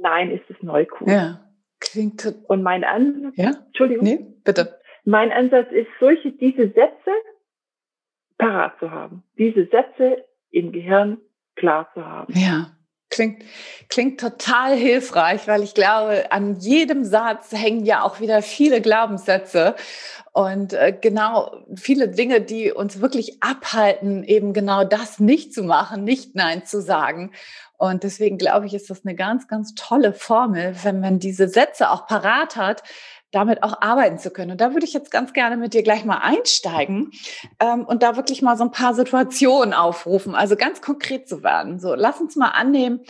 Nein, 0.00 0.30
ist 0.30 0.48
es 0.48 0.56
neu 0.62 0.86
cool. 0.98 1.10
Ja, 1.10 1.50
klingt. 1.78 2.34
Und 2.48 2.62
mein 2.62 2.84
Ansatz, 2.84 3.36
ja? 3.36 3.50
Entschuldigung. 3.66 4.04
Nee, 4.04 4.26
bitte. 4.44 4.80
Mein 5.04 5.30
Ansatz 5.30 5.70
ist, 5.72 5.88
solche, 6.00 6.32
diese 6.32 6.68
Sätze 6.68 7.10
parat 8.40 8.78
zu 8.80 8.90
haben. 8.90 9.22
Diese 9.38 9.66
Sätze 9.66 10.24
im 10.50 10.72
Gehirn 10.72 11.18
klar 11.56 11.88
zu 11.94 12.04
haben. 12.04 12.32
Ja. 12.36 12.72
Klingt, 13.12 13.42
klingt 13.88 14.20
total 14.20 14.76
hilfreich, 14.76 15.48
weil 15.48 15.64
ich 15.64 15.74
glaube, 15.74 16.30
an 16.30 16.54
jedem 16.60 17.04
Satz 17.04 17.50
hängen 17.50 17.84
ja 17.84 18.04
auch 18.04 18.20
wieder 18.20 18.40
viele 18.40 18.80
Glaubenssätze 18.80 19.74
und 20.32 20.74
äh, 20.74 20.96
genau 20.98 21.56
viele 21.74 22.08
Dinge, 22.08 22.40
die 22.40 22.70
uns 22.70 23.00
wirklich 23.00 23.42
abhalten, 23.42 24.22
eben 24.22 24.52
genau 24.52 24.84
das 24.84 25.18
nicht 25.18 25.52
zu 25.52 25.64
machen, 25.64 26.04
nicht 26.04 26.36
Nein 26.36 26.64
zu 26.64 26.80
sagen. 26.80 27.32
Und 27.78 28.04
deswegen 28.04 28.38
glaube 28.38 28.66
ich, 28.66 28.74
ist 28.74 28.90
das 28.90 29.04
eine 29.04 29.16
ganz, 29.16 29.48
ganz 29.48 29.74
tolle 29.74 30.12
Formel, 30.12 30.76
wenn 30.84 31.00
man 31.00 31.18
diese 31.18 31.48
Sätze 31.48 31.90
auch 31.90 32.06
parat 32.06 32.54
hat, 32.54 32.84
damit 33.32 33.62
auch 33.62 33.80
arbeiten 33.80 34.18
zu 34.18 34.30
können. 34.30 34.52
Und 34.52 34.60
da 34.60 34.72
würde 34.72 34.86
ich 34.86 34.92
jetzt 34.92 35.10
ganz 35.10 35.32
gerne 35.32 35.56
mit 35.56 35.74
dir 35.74 35.82
gleich 35.82 36.04
mal 36.04 36.18
einsteigen 36.18 37.12
ähm, 37.60 37.84
und 37.84 38.02
da 38.02 38.16
wirklich 38.16 38.42
mal 38.42 38.56
so 38.56 38.64
ein 38.64 38.72
paar 38.72 38.94
Situationen 38.94 39.72
aufrufen, 39.72 40.34
also 40.34 40.56
ganz 40.56 40.80
konkret 40.80 41.28
zu 41.28 41.42
werden. 41.42 41.78
So, 41.78 41.94
lass 41.94 42.20
uns 42.20 42.36
mal 42.36 42.48
annehmen, 42.48 43.00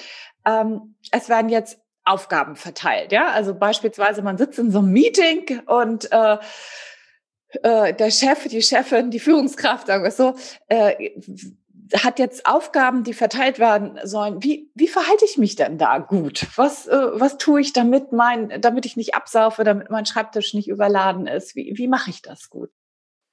ähm, 0.44 0.96
es 1.10 1.28
werden 1.28 1.48
jetzt 1.48 1.78
Aufgaben 2.04 2.56
verteilt, 2.56 3.12
ja. 3.12 3.28
Also 3.30 3.54
beispielsweise 3.54 4.22
man 4.22 4.38
sitzt 4.38 4.58
in 4.58 4.70
so 4.70 4.78
einem 4.78 4.92
Meeting 4.92 5.60
und 5.66 6.10
äh, 6.12 6.38
äh, 7.62 7.94
der 7.94 8.10
Chef, 8.10 8.46
die 8.48 8.62
Chefin, 8.62 9.10
die 9.10 9.20
Führungskraft, 9.20 9.86
sagen 9.86 10.04
wir 10.04 10.10
so, 10.10 10.34
äh, 10.68 11.10
hat 12.04 12.18
jetzt 12.18 12.46
Aufgaben, 12.46 13.04
die 13.04 13.14
verteilt 13.14 13.58
werden 13.58 13.98
sollen. 14.04 14.42
Wie, 14.42 14.70
wie 14.74 14.88
verhalte 14.88 15.24
ich 15.24 15.38
mich 15.38 15.56
denn 15.56 15.78
da 15.78 15.98
gut? 15.98 16.46
Was, 16.56 16.86
äh, 16.86 17.20
was 17.20 17.38
tue 17.38 17.60
ich, 17.60 17.72
damit, 17.72 18.12
mein, 18.12 18.60
damit 18.60 18.86
ich 18.86 18.96
nicht 18.96 19.14
absaufe, 19.14 19.64
damit 19.64 19.90
mein 19.90 20.06
Schreibtisch 20.06 20.54
nicht 20.54 20.68
überladen 20.68 21.26
ist? 21.26 21.56
Wie, 21.56 21.72
wie 21.76 21.88
mache 21.88 22.10
ich 22.10 22.22
das 22.22 22.50
gut? 22.50 22.70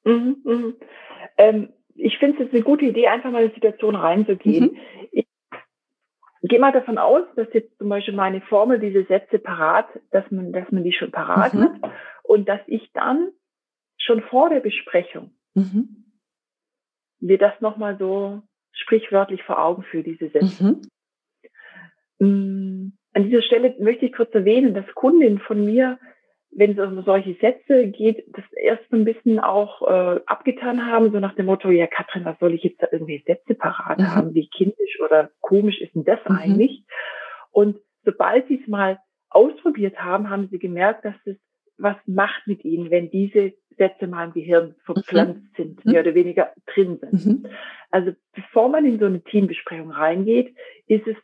Mhm, 0.03 0.37
mh. 0.43 0.73
ähm, 1.37 1.73
ich 1.95 2.17
finde 2.19 2.35
es 2.35 2.43
jetzt 2.43 2.53
eine 2.53 2.63
gute 2.63 2.85
Idee, 2.85 3.07
einfach 3.07 3.31
mal 3.31 3.43
in 3.43 3.49
die 3.49 3.55
Situation 3.55 3.95
reinzugehen. 3.95 4.71
Mhm. 4.71 4.77
Ich 5.11 5.27
gehe 6.43 6.59
mal 6.59 6.71
davon 6.71 6.97
aus, 6.97 7.23
dass 7.35 7.47
jetzt 7.53 7.77
zum 7.77 7.89
Beispiel 7.89 8.13
meine 8.13 8.41
Formel, 8.41 8.79
diese 8.79 9.03
Sätze 9.05 9.39
parat, 9.39 9.87
dass 10.11 10.29
man, 10.31 10.53
dass 10.53 10.71
man 10.71 10.83
die 10.83 10.93
schon 10.93 11.11
parat 11.11 11.53
mhm. 11.53 11.63
hat 11.63 11.91
und 12.23 12.47
dass 12.47 12.61
ich 12.67 12.91
dann 12.93 13.31
schon 13.97 14.21
vor 14.21 14.49
der 14.49 14.59
Besprechung 14.59 15.31
mhm 15.55 16.06
mir 17.19 17.37
das 17.37 17.59
nochmal 17.61 17.97
so 17.97 18.41
sprichwörtlich 18.71 19.43
vor 19.43 19.63
Augen 19.63 19.83
führe, 19.83 20.03
diese 20.03 20.29
Sätze. 20.29 20.63
Mhm. 20.63 20.81
Mm, 22.19 22.93
an 23.13 23.23
dieser 23.23 23.41
Stelle 23.41 23.75
möchte 23.79 24.05
ich 24.05 24.13
kurz 24.13 24.33
erwähnen, 24.33 24.73
dass 24.73 24.85
Kundinnen 24.93 25.39
von 25.39 25.65
mir, 25.65 25.99
wenn 26.51 26.77
es 26.77 26.79
um 26.79 27.03
solche 27.03 27.35
Sätze 27.35 27.87
geht, 27.87 28.25
das 28.35 28.45
erst 28.53 28.83
so 28.89 28.95
ein 28.95 29.05
bisschen 29.05 29.39
auch 29.39 29.81
äh, 29.81 30.21
abgetan 30.25 30.85
haben, 30.85 31.11
so 31.11 31.19
nach 31.19 31.35
dem 31.35 31.47
Motto, 31.47 31.69
ja 31.69 31.87
Katrin, 31.87 32.25
was 32.25 32.39
soll 32.39 32.53
ich 32.53 32.63
jetzt 32.63 32.81
da 32.81 32.87
irgendwie 32.91 33.23
Sätze 33.25 33.55
parat 33.55 33.99
mhm. 33.99 34.15
haben? 34.15 34.33
Wie 34.33 34.47
kindisch 34.49 34.99
oder 35.01 35.31
komisch 35.41 35.81
ist 35.81 35.95
denn 35.95 36.05
das 36.05 36.19
mhm. 36.27 36.35
eigentlich? 36.35 36.83
Und 37.51 37.79
sobald 38.03 38.47
sie 38.47 38.59
es 38.61 38.67
mal 38.67 38.99
ausprobiert 39.29 39.97
haben, 39.99 40.29
haben 40.29 40.47
sie 40.49 40.59
gemerkt, 40.59 41.05
dass 41.05 41.15
es 41.25 41.37
was 41.77 41.97
macht 42.05 42.47
mit 42.47 42.63
ihnen, 42.65 42.89
wenn 42.89 43.11
diese 43.11 43.53
Sätze 43.77 44.07
mal 44.07 44.25
im 44.25 44.33
Gehirn 44.33 44.75
verpflanzt 44.85 45.41
mhm. 45.41 45.55
sind, 45.55 45.85
mehr 45.85 46.01
oder 46.01 46.15
weniger 46.15 46.51
drin 46.65 46.99
sind. 46.99 47.25
Mhm. 47.25 47.45
Also 47.91 48.11
bevor 48.33 48.69
man 48.69 48.85
in 48.85 48.99
so 48.99 49.05
eine 49.05 49.21
Teambesprechung 49.21 49.91
reingeht, 49.91 50.55
ist 50.87 51.07
es 51.07 51.15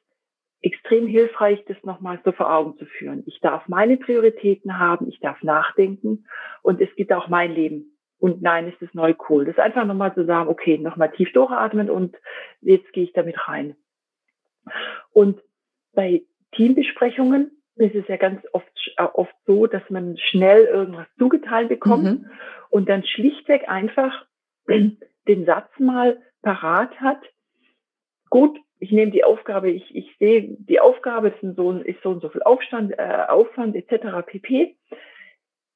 extrem 0.62 1.08
hilfreich, 1.08 1.64
das 1.68 1.78
nochmal 1.84 2.20
so 2.24 2.32
vor 2.32 2.54
Augen 2.54 2.78
zu 2.78 2.86
führen. 2.86 3.24
Ich 3.26 3.40
darf 3.42 3.68
meine 3.68 3.98
Prioritäten 3.98 4.80
haben, 4.80 5.10
ich 5.10 5.20
darf 5.20 5.44
nachdenken 5.44 6.26
und 6.62 6.80
es 6.80 6.94
gibt 6.96 7.12
auch 7.12 7.28
mein 7.28 7.54
Leben. 7.54 7.98
Und 8.18 8.42
nein, 8.42 8.70
ist 8.70 8.82
es 8.82 8.94
neu 8.94 9.14
cool. 9.28 9.44
Das 9.44 9.56
ist 9.56 9.60
einfach 9.60 9.86
nochmal 9.86 10.14
zu 10.14 10.26
sagen, 10.26 10.50
okay, 10.50 10.78
nochmal 10.78 11.12
tief 11.12 11.34
durchatmen 11.34 11.90
und 11.90 12.16
jetzt 12.62 12.94
gehe 12.94 13.04
ich 13.04 13.12
damit 13.12 13.48
rein. 13.50 13.76
Und 15.12 15.42
bei 15.94 16.24
Teambesprechungen 16.54 17.52
ist 17.76 17.96
es 17.96 18.08
ja 18.08 18.18
ganz 18.18 18.42
oft, 18.52 18.68
äh, 18.98 19.04
oft 19.04 19.36
so, 19.46 19.68
dass 19.68 19.88
man 19.90 20.18
schnell 20.18 20.66
irgendwas 20.66 21.08
zugeteilt 21.18 21.70
bekommt 21.70 22.04
mhm. 22.04 22.30
und 22.70 22.90
dann 22.90 23.04
schlichtweg 23.06 23.68
einfach 23.68 24.26
den 24.68 25.46
Satz 25.46 25.70
mal 25.80 26.22
parat 26.42 27.00
hat. 27.00 27.22
Gut, 28.30 28.60
ich 28.80 28.92
nehme 28.92 29.12
die 29.12 29.24
Aufgabe, 29.24 29.72
ich, 29.72 29.96
ich 29.96 30.16
sehe 30.20 30.58
die 30.60 30.80
Aufgabe, 30.80 31.32
das 31.32 31.42
ist 31.42 31.56
so, 31.56 31.72
ist 31.72 32.02
so 32.04 32.10
und 32.10 32.22
so 32.22 32.30
viel 32.30 32.44
Aufstand, 32.44 32.92
äh, 32.98 33.26
Aufwand 33.30 33.76
etc. 33.76 34.26
pp. 34.26 34.76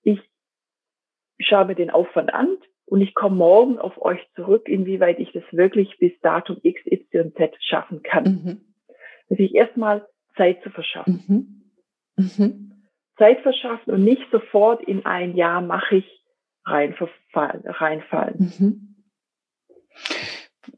Ich 0.04 0.20
schaue 1.40 1.66
mir 1.66 1.76
den 1.76 1.90
Aufwand 1.90 2.34
an 2.34 2.58
und 2.86 3.02
ich 3.02 3.16
komme 3.16 3.36
morgen 3.36 3.80
auf 3.80 4.02
euch 4.02 4.20
zurück, 4.36 4.68
inwieweit 4.68 5.20
ich 5.20 5.32
das 5.32 5.44
wirklich 5.52 5.98
bis 6.00 6.12
Datum 6.22 6.58
X, 6.64 6.82
Y, 6.86 7.34
Z 7.36 7.56
schaffen 7.62 8.04
kann. 8.04 8.24
Mhm. 8.24 8.62
Also 9.30 9.44
ich 9.44 9.56
erstmal 9.56 10.08
Zeit 10.36 10.62
zu 10.64 10.70
verschaffen. 10.70 11.24
Mhm. 11.28 11.67
Mhm. 12.18 12.84
Zeit 13.18 13.42
verschaffen 13.42 13.94
und 13.94 14.04
nicht 14.04 14.30
sofort 14.32 14.84
in 14.84 15.06
ein 15.06 15.36
Jahr 15.36 15.62
mache 15.62 15.98
ich 15.98 16.24
reinfallen. 16.66 17.64
reinfallen. 17.66 18.36
Mhm. 18.38 18.96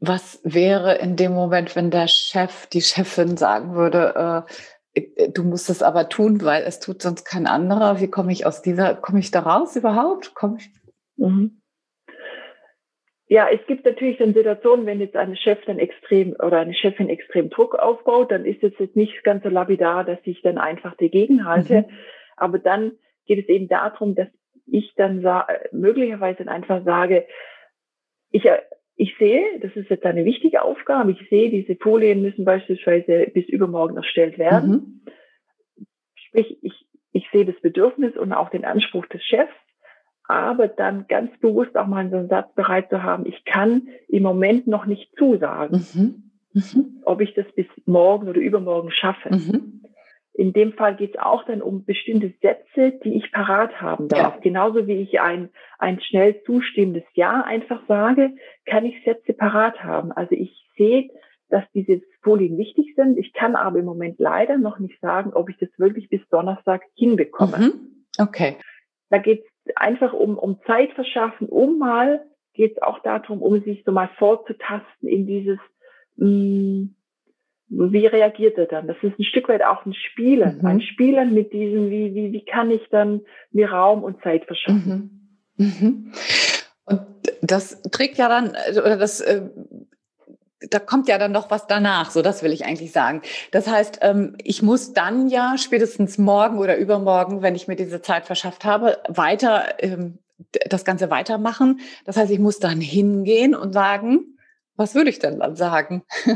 Was 0.00 0.40
wäre 0.44 0.96
in 0.96 1.16
dem 1.16 1.32
Moment, 1.32 1.74
wenn 1.76 1.90
der 1.90 2.06
Chef, 2.08 2.66
die 2.68 2.80
Chefin 2.80 3.36
sagen 3.36 3.74
würde, 3.74 4.46
äh, 4.94 5.30
du 5.30 5.44
musst 5.44 5.68
es 5.68 5.82
aber 5.82 6.08
tun, 6.08 6.42
weil 6.42 6.62
es 6.62 6.80
tut 6.80 7.02
sonst 7.02 7.24
kein 7.24 7.46
anderer. 7.46 8.00
Wie 8.00 8.08
komme 8.08 8.32
ich 8.32 8.46
aus 8.46 8.62
dieser, 8.62 8.94
komme 8.94 9.20
ich 9.20 9.30
da 9.30 9.40
raus 9.40 9.76
überhaupt? 9.76 10.34
Komme 10.34 10.58
ich? 10.58 10.70
Mhm. 11.16 11.59
Ja, 13.30 13.48
es 13.48 13.64
gibt 13.68 13.84
natürlich 13.84 14.18
dann 14.18 14.34
Situationen, 14.34 14.86
wenn 14.86 14.98
jetzt 14.98 15.14
eine 15.14 15.36
Chef 15.36 15.64
dann 15.64 15.78
extrem 15.78 16.32
oder 16.32 16.58
eine 16.58 16.74
Chefin 16.74 17.08
extrem 17.08 17.48
Druck 17.48 17.76
aufbaut, 17.76 18.32
dann 18.32 18.44
ist 18.44 18.60
es 18.64 18.72
jetzt 18.80 18.96
nicht 18.96 19.22
ganz 19.22 19.44
so 19.44 19.48
lapidar, 19.48 20.02
dass 20.02 20.18
ich 20.24 20.42
dann 20.42 20.58
einfach 20.58 20.96
dagegen 20.96 21.44
halte. 21.44 21.82
Mhm. 21.82 21.96
Aber 22.36 22.58
dann 22.58 22.90
geht 23.26 23.38
es 23.38 23.48
eben 23.48 23.68
darum, 23.68 24.16
dass 24.16 24.26
ich 24.66 24.92
dann 24.96 25.24
möglicherweise 25.70 26.48
einfach 26.48 26.84
sage, 26.84 27.24
ich, 28.32 28.48
ich 28.96 29.16
sehe, 29.16 29.60
das 29.60 29.76
ist 29.76 29.90
jetzt 29.90 30.06
eine 30.06 30.24
wichtige 30.24 30.62
Aufgabe, 30.62 31.12
ich 31.12 31.28
sehe, 31.28 31.50
diese 31.50 31.76
Folien 31.76 32.22
müssen 32.22 32.44
beispielsweise 32.44 33.30
bis 33.32 33.48
übermorgen 33.48 33.96
erstellt 33.96 34.38
werden. 34.38 34.70
Mhm. 34.70 35.86
Sprich, 36.16 36.58
ich, 36.62 36.84
ich 37.12 37.28
sehe 37.30 37.44
das 37.44 37.60
Bedürfnis 37.60 38.16
und 38.16 38.32
auch 38.32 38.50
den 38.50 38.64
Anspruch 38.64 39.06
des 39.06 39.22
Chefs 39.22 39.54
aber 40.30 40.68
dann 40.68 41.06
ganz 41.08 41.30
bewusst 41.38 41.76
auch 41.76 41.86
mal 41.86 42.08
so 42.10 42.16
einen 42.16 42.28
Satz 42.28 42.54
bereit 42.54 42.88
zu 42.88 43.02
haben, 43.02 43.26
ich 43.26 43.44
kann 43.44 43.88
im 44.08 44.22
Moment 44.22 44.66
noch 44.66 44.86
nicht 44.86 45.10
zusagen, 45.16 45.84
mhm. 45.94 46.30
Mhm. 46.52 47.02
ob 47.04 47.20
ich 47.20 47.34
das 47.34 47.46
bis 47.54 47.66
morgen 47.86 48.28
oder 48.28 48.40
übermorgen 48.40 48.90
schaffe. 48.90 49.30
Mhm. 49.30 49.82
in 50.32 50.52
dem 50.52 50.72
Fall 50.72 50.96
geht 50.96 51.16
es 51.16 51.20
auch 51.20 51.44
dann 51.44 51.60
um 51.60 51.84
bestimmte 51.84 52.32
Sätze, 52.40 52.98
die 53.04 53.14
ich 53.14 53.30
parat 53.30 53.80
haben 53.80 54.08
darf. 54.08 54.36
Ja. 54.36 54.40
Genauso 54.40 54.86
wie 54.86 55.02
ich 55.02 55.20
ein, 55.20 55.50
ein 55.78 56.00
schnell 56.00 56.42
zustimmendes 56.44 57.04
Ja 57.14 57.42
einfach 57.42 57.82
sage, 57.88 58.30
kann 58.64 58.86
ich 58.86 59.04
Sätze 59.04 59.34
parat 59.34 59.82
haben. 59.84 60.12
Also 60.12 60.34
ich 60.34 60.66
sehe, 60.78 61.10
dass 61.50 61.64
diese 61.74 62.00
Folien 62.22 62.56
wichtig 62.56 62.94
sind. 62.96 63.18
Ich 63.18 63.32
kann 63.32 63.56
aber 63.56 63.80
im 63.80 63.84
Moment 63.84 64.18
leider 64.18 64.56
noch 64.56 64.78
nicht 64.78 64.98
sagen, 65.00 65.32
ob 65.34 65.50
ich 65.50 65.58
das 65.58 65.68
wirklich 65.76 66.08
bis 66.08 66.26
Donnerstag 66.30 66.82
hinbekomme. 66.94 67.58
Mhm. 67.58 67.72
Okay. 68.18 68.56
Da 69.10 69.18
geht 69.18 69.40
es 69.40 69.49
einfach 69.76 70.12
um, 70.12 70.38
um 70.38 70.58
Zeit 70.66 70.92
verschaffen, 70.92 71.48
um 71.48 71.78
mal, 71.78 72.24
geht 72.54 72.76
es 72.76 72.82
auch 72.82 73.00
darum, 73.00 73.42
um 73.42 73.62
sich 73.62 73.82
so 73.84 73.92
mal 73.92 74.10
vorzutasten 74.18 75.08
in 75.08 75.26
dieses, 75.26 75.58
mh, 76.16 76.26
mm, 76.26 76.94
wie 77.70 78.06
reagiert 78.06 78.58
er 78.58 78.66
dann? 78.66 78.88
Das 78.88 78.96
ist 79.02 79.16
ein 79.16 79.24
Stück 79.24 79.48
weit 79.48 79.62
auch 79.62 79.86
ein 79.86 79.94
Spielen. 79.94 80.58
Mhm. 80.58 80.66
Ein 80.66 80.80
Spielen 80.80 81.34
mit 81.34 81.52
diesem, 81.52 81.88
wie, 81.88 82.14
wie, 82.14 82.32
wie 82.32 82.44
kann 82.44 82.70
ich 82.70 82.82
dann 82.90 83.20
mir 83.52 83.70
Raum 83.70 84.02
und 84.02 84.20
Zeit 84.22 84.44
verschaffen? 84.44 85.52
Mhm. 85.56 85.66
Mhm. 85.66 86.12
Und 86.84 87.06
das 87.42 87.80
trägt 87.82 88.18
ja 88.18 88.28
dann, 88.28 88.56
oder 88.72 88.96
das, 88.96 89.20
äh, 89.20 89.42
da 90.68 90.78
kommt 90.78 91.08
ja 91.08 91.18
dann 91.18 91.32
noch 91.32 91.50
was 91.50 91.66
danach, 91.66 92.10
so 92.10 92.22
das 92.22 92.42
will 92.42 92.52
ich 92.52 92.64
eigentlich 92.64 92.92
sagen. 92.92 93.22
Das 93.50 93.68
heißt, 93.68 94.00
ähm, 94.02 94.36
ich 94.42 94.62
muss 94.62 94.92
dann 94.92 95.28
ja 95.28 95.54
spätestens 95.56 96.18
morgen 96.18 96.58
oder 96.58 96.76
übermorgen, 96.76 97.42
wenn 97.42 97.54
ich 97.54 97.68
mir 97.68 97.76
diese 97.76 98.02
Zeit 98.02 98.26
verschafft 98.26 98.64
habe, 98.64 98.98
weiter 99.08 99.64
ähm, 99.78 100.18
das 100.68 100.84
Ganze 100.84 101.10
weitermachen. 101.10 101.80
Das 102.04 102.16
heißt, 102.16 102.30
ich 102.30 102.38
muss 102.38 102.58
dann 102.58 102.80
hingehen 102.80 103.54
und 103.54 103.72
sagen, 103.72 104.38
was 104.76 104.94
würde 104.94 105.10
ich 105.10 105.18
denn 105.18 105.38
dann 105.38 105.56
sagen? 105.56 106.02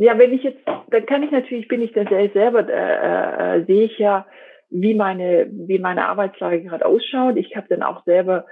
Ja, 0.00 0.16
wenn 0.16 0.32
ich 0.32 0.44
jetzt, 0.44 0.60
dann 0.64 1.06
kann 1.06 1.24
ich 1.24 1.32
natürlich, 1.32 1.66
bin 1.66 1.82
ich 1.82 1.90
dann 1.92 2.06
selber, 2.06 2.68
äh, 2.68 3.56
äh, 3.56 3.64
sehe 3.64 3.86
ich 3.86 3.98
ja, 3.98 4.26
wie 4.70 4.94
meine, 4.94 5.48
wie 5.50 5.80
meine 5.80 6.06
Arbeitslage 6.06 6.62
gerade 6.62 6.86
ausschaut. 6.86 7.36
Ich 7.36 7.56
habe 7.56 7.66
dann 7.68 7.82
auch 7.82 8.04
selber, 8.04 8.46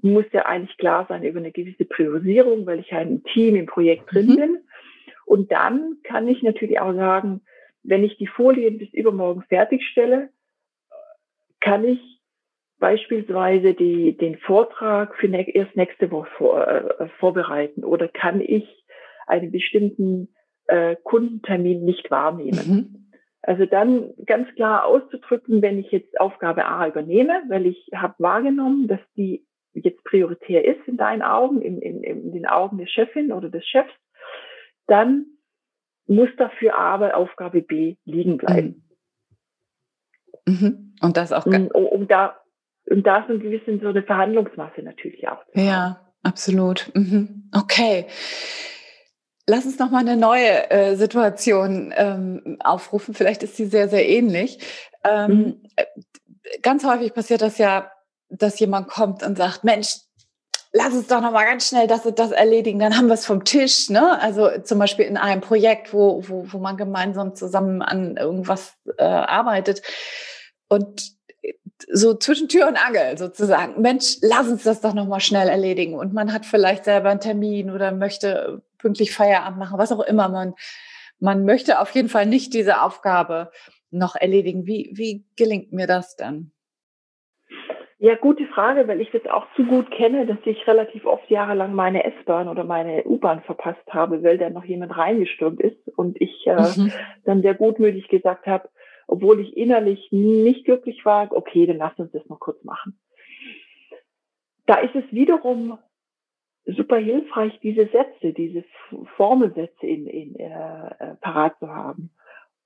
muss 0.00 0.24
ja 0.32 0.46
eigentlich 0.46 0.76
klar 0.78 1.06
sein 1.08 1.22
über 1.22 1.38
eine 1.38 1.52
gewisse 1.52 1.84
Priorisierung, 1.84 2.66
weil 2.66 2.80
ich 2.80 2.90
ja 2.90 3.00
im 3.00 3.22
Team, 3.24 3.56
im 3.56 3.66
Projekt 3.66 4.12
drin 4.12 4.28
mhm. 4.28 4.36
bin. 4.36 4.58
Und 5.26 5.52
dann 5.52 5.98
kann 6.02 6.26
ich 6.28 6.42
natürlich 6.42 6.80
auch 6.80 6.94
sagen, 6.94 7.42
wenn 7.82 8.04
ich 8.04 8.16
die 8.16 8.26
Folien 8.26 8.78
bis 8.78 8.92
übermorgen 8.92 9.42
fertigstelle, 9.48 10.30
kann 11.60 11.84
ich 11.84 12.00
beispielsweise 12.78 13.74
die, 13.74 14.16
den 14.16 14.38
Vortrag 14.38 15.16
für 15.16 15.28
ne 15.28 15.48
erst 15.48 15.76
nächste 15.76 16.10
Woche 16.10 16.28
vor, 16.36 16.66
äh, 16.66 17.08
vorbereiten 17.20 17.84
oder 17.84 18.08
kann 18.08 18.40
ich 18.40 18.84
einen 19.26 19.52
bestimmten 19.52 20.34
äh, 20.66 20.96
Kundentermin 21.04 21.84
nicht 21.84 22.10
wahrnehmen. 22.10 22.66
Mhm. 22.66 23.02
Also 23.42 23.66
dann 23.66 24.12
ganz 24.26 24.52
klar 24.54 24.84
auszudrücken, 24.84 25.62
wenn 25.62 25.78
ich 25.78 25.90
jetzt 25.90 26.20
Aufgabe 26.20 26.64
A 26.64 26.86
übernehme, 26.86 27.42
weil 27.48 27.66
ich 27.66 27.88
habe 27.94 28.14
wahrgenommen, 28.18 28.88
dass 28.88 29.00
die 29.16 29.44
jetzt 29.74 30.02
prioritär 30.04 30.64
ist 30.64 30.86
in 30.86 30.96
deinen 30.96 31.22
Augen, 31.22 31.62
in, 31.62 31.80
in, 31.80 32.02
in 32.02 32.32
den 32.32 32.46
Augen 32.46 32.78
der 32.78 32.86
Chefin 32.86 33.32
oder 33.32 33.48
des 33.48 33.66
Chefs, 33.66 33.92
dann 34.86 35.26
muss 36.06 36.28
dafür 36.36 36.76
aber 36.76 37.16
Aufgabe 37.16 37.62
B 37.62 37.96
liegen 38.04 38.38
bleiben. 38.38 38.84
Mhm. 40.46 40.54
mhm. 40.54 40.94
Und 41.00 41.16
das 41.16 41.32
auch 41.32 41.46
um, 41.46 41.66
um 41.68 42.06
da 42.06 42.36
und 42.86 43.06
da 43.06 43.24
so 43.26 43.34
ein 43.34 43.40
gewissen 43.40 43.80
so 43.80 43.88
eine 43.88 44.02
Verhandlungsmasse 44.02 44.82
natürlich 44.82 45.28
auch. 45.28 45.42
Ja, 45.54 46.00
absolut. 46.22 46.90
Mhm. 46.94 47.50
Okay. 47.54 48.06
Lass 49.46 49.66
uns 49.66 49.78
noch 49.78 49.90
mal 49.90 50.00
eine 50.00 50.16
neue 50.16 50.70
äh, 50.70 50.94
Situation 50.96 51.92
ähm, 51.96 52.58
aufrufen. 52.62 53.14
Vielleicht 53.14 53.42
ist 53.42 53.56
sie 53.56 53.66
sehr, 53.66 53.88
sehr 53.88 54.08
ähnlich. 54.08 54.58
Ähm, 55.04 55.30
mhm. 55.30 55.62
Äh, 55.76 55.84
ganz 56.62 56.84
häufig 56.84 57.14
passiert 57.14 57.42
das 57.42 57.58
ja, 57.58 57.91
dass 58.32 58.58
jemand 58.58 58.88
kommt 58.88 59.22
und 59.22 59.36
sagt, 59.36 59.64
Mensch, 59.64 59.96
lass 60.72 60.94
uns 60.94 61.06
doch 61.06 61.20
noch 61.20 61.32
mal 61.32 61.44
ganz 61.44 61.68
schnell 61.68 61.86
das 61.86 62.06
und 62.06 62.18
das 62.18 62.32
erledigen, 62.32 62.78
dann 62.78 62.96
haben 62.96 63.08
wir 63.08 63.14
es 63.14 63.26
vom 63.26 63.44
Tisch. 63.44 63.90
Ne? 63.90 64.20
Also 64.20 64.48
zum 64.62 64.78
Beispiel 64.78 65.04
in 65.04 65.16
einem 65.16 65.40
Projekt, 65.40 65.92
wo, 65.92 66.22
wo, 66.26 66.46
wo 66.50 66.58
man 66.58 66.76
gemeinsam 66.76 67.34
zusammen 67.34 67.82
an 67.82 68.16
irgendwas 68.16 68.74
äh, 68.96 69.04
arbeitet. 69.04 69.82
Und 70.68 71.12
so 71.90 72.14
zwischen 72.14 72.48
Tür 72.48 72.68
und 72.68 72.76
Angel 72.76 73.18
sozusagen. 73.18 73.80
Mensch, 73.80 74.16
lass 74.22 74.48
uns 74.48 74.62
das 74.62 74.80
doch 74.80 74.94
noch 74.94 75.06
mal 75.06 75.20
schnell 75.20 75.48
erledigen. 75.48 75.94
Und 75.94 76.14
man 76.14 76.32
hat 76.32 76.46
vielleicht 76.46 76.84
selber 76.84 77.10
einen 77.10 77.20
Termin 77.20 77.70
oder 77.70 77.92
möchte 77.92 78.62
pünktlich 78.78 79.12
Feierabend 79.12 79.58
machen, 79.58 79.78
was 79.78 79.92
auch 79.92 80.00
immer. 80.00 80.28
Man, 80.28 80.54
man 81.18 81.44
möchte 81.44 81.80
auf 81.80 81.90
jeden 81.90 82.08
Fall 82.08 82.26
nicht 82.26 82.54
diese 82.54 82.82
Aufgabe 82.82 83.50
noch 83.90 84.16
erledigen. 84.16 84.66
Wie, 84.66 84.90
wie 84.94 85.26
gelingt 85.36 85.72
mir 85.72 85.86
das 85.86 86.16
dann? 86.16 86.52
Ja, 88.02 88.16
gute 88.16 88.46
Frage, 88.46 88.88
weil 88.88 89.00
ich 89.00 89.12
das 89.12 89.24
auch 89.26 89.46
zu 89.54 89.64
gut 89.64 89.88
kenne, 89.92 90.26
dass 90.26 90.38
ich 90.44 90.66
relativ 90.66 91.06
oft 91.06 91.30
jahrelang 91.30 91.72
meine 91.72 92.02
S-Bahn 92.02 92.48
oder 92.48 92.64
meine 92.64 93.04
U-Bahn 93.04 93.42
verpasst 93.42 93.86
habe, 93.90 94.24
weil 94.24 94.38
da 94.38 94.50
noch 94.50 94.64
jemand 94.64 94.98
reingestürmt 94.98 95.60
ist 95.60 95.88
und 95.96 96.20
ich 96.20 96.44
äh, 96.48 96.56
mhm. 96.56 96.92
dann 97.24 97.42
sehr 97.42 97.54
gutmütig 97.54 98.08
gesagt 98.08 98.48
habe, 98.48 98.68
obwohl 99.06 99.38
ich 99.38 99.56
innerlich 99.56 100.08
nicht 100.10 100.64
glücklich 100.64 101.04
war, 101.04 101.30
okay, 101.30 101.64
dann 101.64 101.76
lass 101.76 101.96
uns 101.96 102.10
das 102.10 102.26
noch 102.26 102.40
kurz 102.40 102.64
machen. 102.64 102.98
Da 104.66 104.80
ist 104.80 104.96
es 104.96 105.04
wiederum 105.12 105.78
super 106.66 106.96
hilfreich, 106.96 107.56
diese 107.62 107.86
Sätze, 107.86 108.32
diese 108.32 108.64
Formelsätze 109.16 109.86
in, 109.86 110.08
in, 110.08 110.34
äh, 110.34 110.48
äh, 110.48 111.14
parat 111.20 111.56
zu 111.60 111.68
haben. 111.68 112.10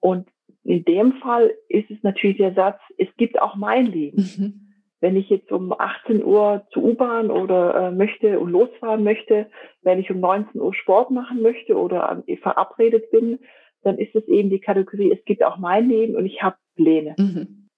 Und 0.01 0.31
in 0.65 0.83
dem 0.87 1.13
Fall 1.19 1.53
ist 1.69 1.91
es 1.91 2.03
natürlich 2.03 2.39
der 2.39 2.55
Satz, 2.55 2.81
es 2.97 3.09
gibt 3.19 3.39
auch 3.39 3.55
mein 3.55 3.85
Leben. 3.85 4.23
Mhm. 4.39 4.66
Wenn 5.01 5.17
ich 5.17 5.29
jetzt 5.29 5.53
um 5.53 5.73
18 5.73 6.25
Uhr 6.25 6.67
zur 6.73 6.85
U-Bahn 6.85 7.31
oder 7.31 7.75
äh, 7.75 7.91
möchte 7.91 8.41
und 8.41 8.51
losfahren 8.51 9.05
möchte, 9.05 9.51
wenn 9.83 9.99
ich 9.99 10.11
um 10.11 10.21
19 10.21 10.61
Uhr 10.61 10.75
Sport 10.75 11.11
machen 11.11 11.43
möchte 11.43 11.77
oder 11.77 12.23
äh, 12.27 12.37
verabredet 12.39 13.11
bin, 13.11 13.39
dann 13.83 13.99
ist 13.99 14.15
es 14.15 14.27
eben 14.27 14.51
die 14.51 14.61
Kategorie, 14.61 15.13
es 15.13 15.25
gibt 15.25 15.45
auch 15.45 15.59
mein 15.59 15.89
Leben 15.89 16.17
und 16.17 16.27
ich 16.27 16.43
habe 16.43 16.57
Pläne. 16.75 17.15
Mhm. 17.19 17.69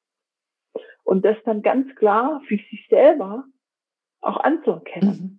Und 1.05 1.25
das 1.25 1.37
dann 1.45 1.63
ganz 1.63 1.95
klar 1.97 2.43
für 2.47 2.57
sich 2.57 2.87
selber 2.89 3.45
auch 4.21 4.39
anzuerkennen, 4.39 5.11
mhm. 5.11 5.39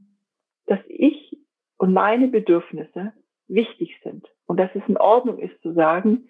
dass 0.65 0.79
ich 0.87 1.37
und 1.77 1.93
meine 1.93 2.27
Bedürfnisse 2.27 3.13
wichtig 3.47 3.99
sind 4.03 4.27
und 4.45 4.57
dass 4.59 4.69
es 4.73 4.81
in 4.87 4.97
Ordnung 4.97 5.39
ist 5.39 5.61
zu 5.61 5.73
sagen, 5.73 6.29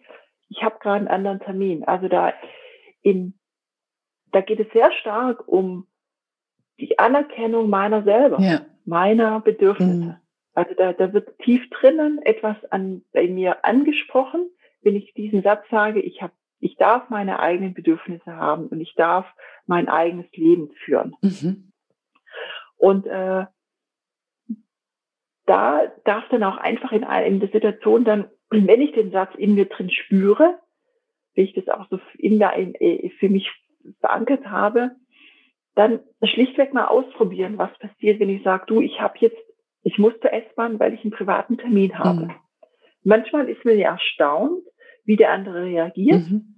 ich 0.49 0.63
habe 0.63 0.79
gerade 0.79 0.97
einen 0.97 1.07
anderen 1.07 1.39
Termin. 1.39 1.83
Also 1.83 2.07
da 2.07 2.33
in, 3.01 3.38
da 4.31 4.41
geht 4.41 4.59
es 4.59 4.71
sehr 4.73 4.91
stark 4.93 5.47
um 5.47 5.87
die 6.79 6.97
Anerkennung 6.97 7.69
meiner 7.69 8.03
selber, 8.03 8.39
ja. 8.39 8.65
meiner 8.85 9.41
Bedürfnisse. 9.41 9.93
Mhm. 9.93 10.15
Also 10.53 10.73
da, 10.75 10.93
da 10.93 11.13
wird 11.13 11.37
tief 11.39 11.69
drinnen 11.69 12.19
etwas 12.23 12.57
an, 12.71 13.03
bei 13.11 13.27
mir 13.27 13.63
angesprochen, 13.65 14.49
wenn 14.81 14.95
ich 14.95 15.13
diesen 15.13 15.41
Satz 15.41 15.65
sage, 15.69 16.01
ich 16.01 16.21
habe, 16.21 16.33
ich 16.59 16.75
darf 16.77 17.09
meine 17.09 17.39
eigenen 17.39 17.73
Bedürfnisse 17.73 18.35
haben 18.35 18.67
und 18.67 18.81
ich 18.81 18.93
darf 18.95 19.25
mein 19.67 19.87
eigenes 19.87 20.25
Leben 20.33 20.71
führen. 20.83 21.15
Mhm. 21.21 21.71
Und 22.77 23.05
äh, 23.07 23.45
da 25.45 25.81
darf 26.05 26.27
dann 26.29 26.43
auch 26.43 26.57
einfach 26.57 26.91
in, 26.91 27.03
in 27.03 27.39
der 27.39 27.49
Situation 27.49 28.03
dann, 28.03 28.29
wenn 28.49 28.81
ich 28.81 28.93
den 28.93 29.11
Satz 29.11 29.33
in 29.35 29.55
mir 29.55 29.65
drin 29.65 29.89
spüre, 29.89 30.59
wie 31.33 31.41
ich 31.41 31.53
das 31.53 31.67
auch 31.69 31.87
so 31.89 31.99
in 32.17 32.39
der, 32.39 32.53
in, 32.53 32.75
äh, 32.75 33.09
für 33.19 33.29
mich 33.29 33.49
verankert 33.99 34.45
habe, 34.45 34.91
dann 35.75 35.99
schlichtweg 36.23 36.73
mal 36.73 36.85
ausprobieren, 36.85 37.57
was 37.57 37.71
passiert, 37.79 38.19
wenn 38.19 38.29
ich 38.29 38.43
sage, 38.43 38.65
du, 38.67 38.81
ich 38.81 38.99
habe 38.99 39.15
jetzt 39.19 39.37
ich 39.83 39.97
musste 39.97 40.31
S-Bahn, 40.31 40.79
weil 40.79 40.93
ich 40.93 41.01
einen 41.01 41.11
privaten 41.11 41.57
Termin 41.57 41.97
habe. 41.97 42.25
Mhm. 42.25 42.35
Manchmal 43.03 43.49
ist 43.49 43.63
mir 43.63 43.75
ja 43.75 43.91
erstaunt, 43.91 44.63
wie 45.05 45.15
der 45.15 45.31
andere 45.31 45.63
reagiert. 45.63 46.29
Mhm. 46.29 46.55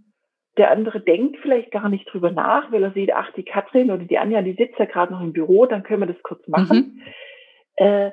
Der 0.57 0.71
andere 0.71 0.99
denkt 0.99 1.37
vielleicht 1.41 1.71
gar 1.71 1.87
nicht 1.87 2.11
drüber 2.11 2.31
nach, 2.31 2.71
weil 2.71 2.83
er 2.83 2.91
sieht, 2.91 3.13
ach, 3.13 3.31
die 3.33 3.43
Katrin 3.43 3.91
oder 3.91 4.03
die 4.03 4.17
Anja, 4.17 4.41
die 4.41 4.53
sitzt 4.53 4.77
ja 4.77 4.85
gerade 4.85 5.13
noch 5.13 5.21
im 5.21 5.33
Büro, 5.33 5.65
dann 5.65 5.83
können 5.83 6.01
wir 6.01 6.13
das 6.13 6.21
kurz 6.23 6.45
machen. 6.47 6.77
Mhm. 6.77 7.01
Äh, 7.75 8.11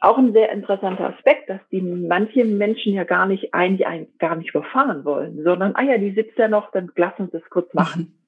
auch 0.00 0.18
ein 0.18 0.32
sehr 0.32 0.50
interessanter 0.50 1.14
Aspekt, 1.14 1.48
dass 1.48 1.60
die 1.70 1.80
manche 1.80 2.44
Menschen 2.44 2.94
ja 2.94 3.04
gar 3.04 3.26
nicht 3.26 3.54
eigentlich 3.54 3.86
ein, 3.86 4.06
gar 4.18 4.36
nicht 4.36 4.50
überfahren 4.50 5.04
wollen, 5.04 5.42
sondern, 5.42 5.74
ah 5.76 5.82
ja, 5.82 5.98
die 5.98 6.12
sitzt 6.12 6.38
ja 6.38 6.48
noch, 6.48 6.70
dann 6.72 6.90
lass 6.96 7.18
uns 7.18 7.32
das 7.32 7.42
kurz 7.50 7.72
machen. 7.74 8.02
Mhm. 8.02 8.23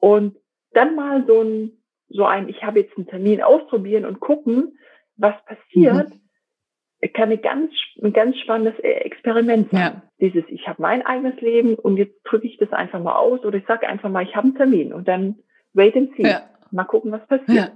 Und 0.00 0.36
dann 0.72 0.94
mal 0.94 1.24
so 1.26 1.42
ein, 1.42 1.72
so 2.08 2.24
ein, 2.24 2.48
ich 2.48 2.62
habe 2.62 2.80
jetzt 2.80 2.96
einen 2.96 3.06
Termin 3.06 3.42
ausprobieren 3.42 4.04
und 4.04 4.20
gucken, 4.20 4.78
was 5.16 5.34
passiert, 5.44 6.10
mhm. 6.10 7.12
kann 7.12 7.24
eine 7.24 7.38
ganz, 7.38 7.72
ein 8.02 8.12
ganz 8.12 8.38
spannendes 8.38 8.78
e-, 8.82 8.86
Experiment 8.86 9.70
sein. 9.70 9.80
Ja. 9.80 10.02
Dieses, 10.20 10.44
ich 10.48 10.66
habe 10.66 10.82
mein 10.82 11.04
eigenes 11.04 11.40
Leben 11.40 11.74
und 11.74 11.96
jetzt 11.96 12.16
drücke 12.24 12.46
ich 12.46 12.56
das 12.58 12.72
einfach 12.72 13.00
mal 13.00 13.16
aus 13.16 13.44
oder 13.44 13.58
ich 13.58 13.66
sage 13.66 13.88
einfach 13.88 14.10
mal, 14.10 14.24
ich 14.24 14.34
habe 14.34 14.48
einen 14.48 14.56
Termin 14.56 14.92
und 14.92 15.06
dann 15.06 15.36
wait 15.74 15.96
and 15.96 16.10
see. 16.16 16.22
Ja. 16.22 16.42
mal 16.70 16.84
gucken, 16.84 17.12
was 17.12 17.26
passiert. 17.26 17.48
Ja. 17.48 17.70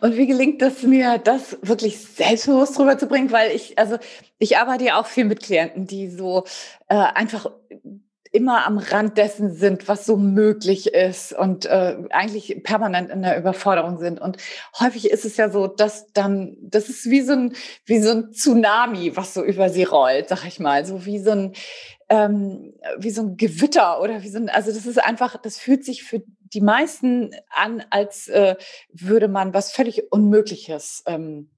Und 0.00 0.16
wie 0.16 0.26
gelingt 0.26 0.62
es 0.62 0.82
mir, 0.82 1.18
das 1.18 1.58
wirklich 1.62 1.98
selbstbewusst 2.00 2.78
rüberzubringen? 2.78 3.32
Weil 3.32 3.54
ich, 3.54 3.78
also 3.78 3.98
ich 4.38 4.56
arbeite 4.56 4.84
ja 4.84 5.00
auch 5.00 5.06
viel 5.06 5.24
mit 5.24 5.42
Klienten, 5.42 5.86
die 5.86 6.08
so 6.08 6.44
äh, 6.88 6.94
einfach 6.94 7.50
immer 8.34 8.66
am 8.66 8.78
Rand 8.78 9.16
dessen 9.16 9.54
sind, 9.54 9.86
was 9.86 10.06
so 10.06 10.16
möglich 10.16 10.92
ist 10.92 11.32
und 11.32 11.66
äh, 11.66 11.96
eigentlich 12.10 12.64
permanent 12.64 13.10
in 13.10 13.22
der 13.22 13.38
Überforderung 13.38 13.98
sind. 13.98 14.20
Und 14.20 14.38
häufig 14.80 15.08
ist 15.08 15.24
es 15.24 15.36
ja 15.36 15.48
so, 15.50 15.68
dass 15.68 16.12
dann, 16.12 16.56
das 16.60 16.88
ist 16.88 17.08
wie 17.08 17.20
so 17.20 17.32
ein, 17.32 17.52
wie 17.86 18.00
so 18.00 18.10
ein 18.10 18.32
Tsunami, 18.32 19.16
was 19.16 19.34
so 19.34 19.44
über 19.44 19.68
sie 19.68 19.84
rollt, 19.84 20.28
sag 20.28 20.44
ich 20.46 20.58
mal, 20.58 20.84
so 20.84 21.06
wie 21.06 21.20
so 21.20 21.30
ein, 21.30 21.52
ähm, 22.08 22.74
wie 22.98 23.10
so 23.10 23.22
ein 23.22 23.36
Gewitter 23.36 24.00
oder 24.00 24.24
wie 24.24 24.28
so 24.28 24.38
ein, 24.38 24.48
also 24.48 24.72
das 24.72 24.84
ist 24.84 24.98
einfach, 24.98 25.40
das 25.40 25.56
fühlt 25.56 25.84
sich 25.84 26.02
für 26.02 26.20
die 26.52 26.60
meisten 26.60 27.30
an, 27.50 27.84
als 27.90 28.26
äh, 28.26 28.56
würde 28.92 29.28
man 29.28 29.54
was 29.54 29.70
völlig 29.70 30.10
Unmögliches 30.10 31.04
ähm, 31.06 31.50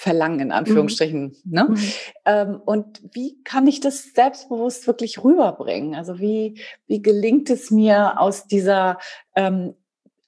verlangen, 0.00 0.40
in 0.40 0.46
mhm. 0.46 0.52
Anführungsstrichen. 0.54 1.36
Mhm. 1.44 1.52
Ne? 1.52 1.66
Mhm. 1.68 1.92
Ähm, 2.24 2.60
und 2.64 3.02
wie 3.12 3.42
kann 3.44 3.66
ich 3.66 3.80
das 3.80 4.14
selbstbewusst 4.14 4.86
wirklich 4.86 5.22
rüberbringen? 5.22 5.94
Also 5.94 6.18
wie, 6.18 6.58
wie 6.86 7.02
gelingt 7.02 7.50
es 7.50 7.70
mir 7.70 8.18
aus 8.18 8.46
dieser 8.46 8.98
ähm, 9.36 9.74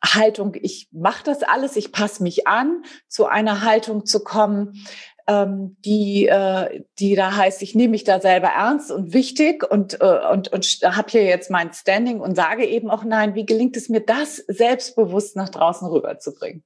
Haltung, 0.05 0.57
ich 0.61 0.89
mache 0.93 1.25
das 1.25 1.43
alles, 1.43 1.77
ich 1.77 1.91
passe 1.91 2.23
mich 2.23 2.47
an, 2.47 2.83
zu 3.09 3.25
einer 3.27 3.63
Haltung 3.63 4.05
zu 4.05 4.23
kommen, 4.23 4.85
ähm, 5.27 5.77
die, 5.87 6.27
äh, 6.27 6.83
die 6.99 7.15
da 7.15 7.35
heißt, 7.35 7.63
ich 7.63 7.75
nehme 7.75 7.93
mich 7.93 8.05
da 8.05 8.21
selber 8.21 8.49
ernst 8.49 8.91
und 8.91 9.15
wichtig 9.15 9.65
und, 9.65 10.03
äh, 10.03 10.21
und, 10.31 10.53
und 10.53 10.67
habe 10.85 11.11
hier 11.11 11.25
jetzt 11.25 11.51
mein 11.51 11.73
Standing 11.73 12.21
und 12.21 12.35
sage 12.35 12.67
eben 12.67 12.91
auch 12.91 13.05
nein. 13.05 13.35
Wie 13.35 13.47
gelingt 13.47 13.79
es 13.79 13.89
mir, 13.89 14.01
das 14.01 14.37
selbstbewusst 14.37 15.35
nach 15.35 15.49
draußen 15.49 15.89
rüberzubringen? 15.89 16.63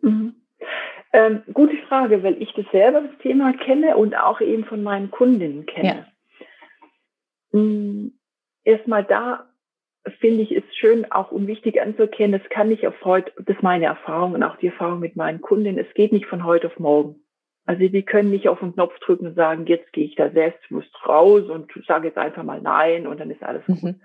Mhm. 0.00 0.45
Ähm, 1.12 1.42
gute 1.52 1.76
Frage, 1.88 2.22
weil 2.22 2.40
ich 2.42 2.52
das 2.54 2.66
selber 2.72 3.02
das 3.02 3.18
Thema 3.18 3.52
kenne 3.52 3.96
und 3.96 4.16
auch 4.16 4.40
eben 4.40 4.64
von 4.64 4.82
meinen 4.82 5.10
Kundinnen 5.10 5.66
kenne. 5.66 6.06
Ja. 7.52 7.58
Mhm. 7.58 8.18
Erstmal 8.64 9.04
da 9.04 9.48
finde 10.20 10.42
ich 10.42 10.52
es 10.52 10.64
schön, 10.76 11.10
auch 11.10 11.30
und 11.30 11.46
wichtig 11.46 11.80
anzuerkennen, 11.80 12.40
es 12.42 12.48
kann 12.50 12.68
nicht 12.68 12.86
auf 12.86 12.94
heute, 13.04 13.32
das 13.36 13.56
ist 13.56 13.62
meine 13.62 13.86
Erfahrung 13.86 14.32
und 14.32 14.42
auch 14.42 14.56
die 14.56 14.68
Erfahrung 14.68 15.00
mit 15.00 15.16
meinen 15.16 15.40
Kundinnen, 15.40 15.84
es 15.84 15.92
geht 15.94 16.12
nicht 16.12 16.26
von 16.26 16.44
heute 16.44 16.68
auf 16.68 16.78
morgen. 16.78 17.16
Also 17.64 17.80
die 17.88 18.02
können 18.04 18.30
nicht 18.30 18.48
auf 18.48 18.60
den 18.60 18.74
Knopf 18.74 18.96
drücken 19.00 19.26
und 19.26 19.34
sagen, 19.34 19.66
jetzt 19.66 19.92
gehe 19.92 20.04
ich 20.04 20.14
da 20.14 20.30
selbstbewusst 20.30 20.94
raus 21.06 21.48
und 21.50 21.72
sage 21.86 22.08
jetzt 22.08 22.18
einfach 22.18 22.44
mal 22.44 22.60
nein 22.60 23.08
und 23.08 23.18
dann 23.18 23.30
ist 23.30 23.42
alles 23.42 23.66
gut. 23.66 23.82
Mhm. 23.82 24.00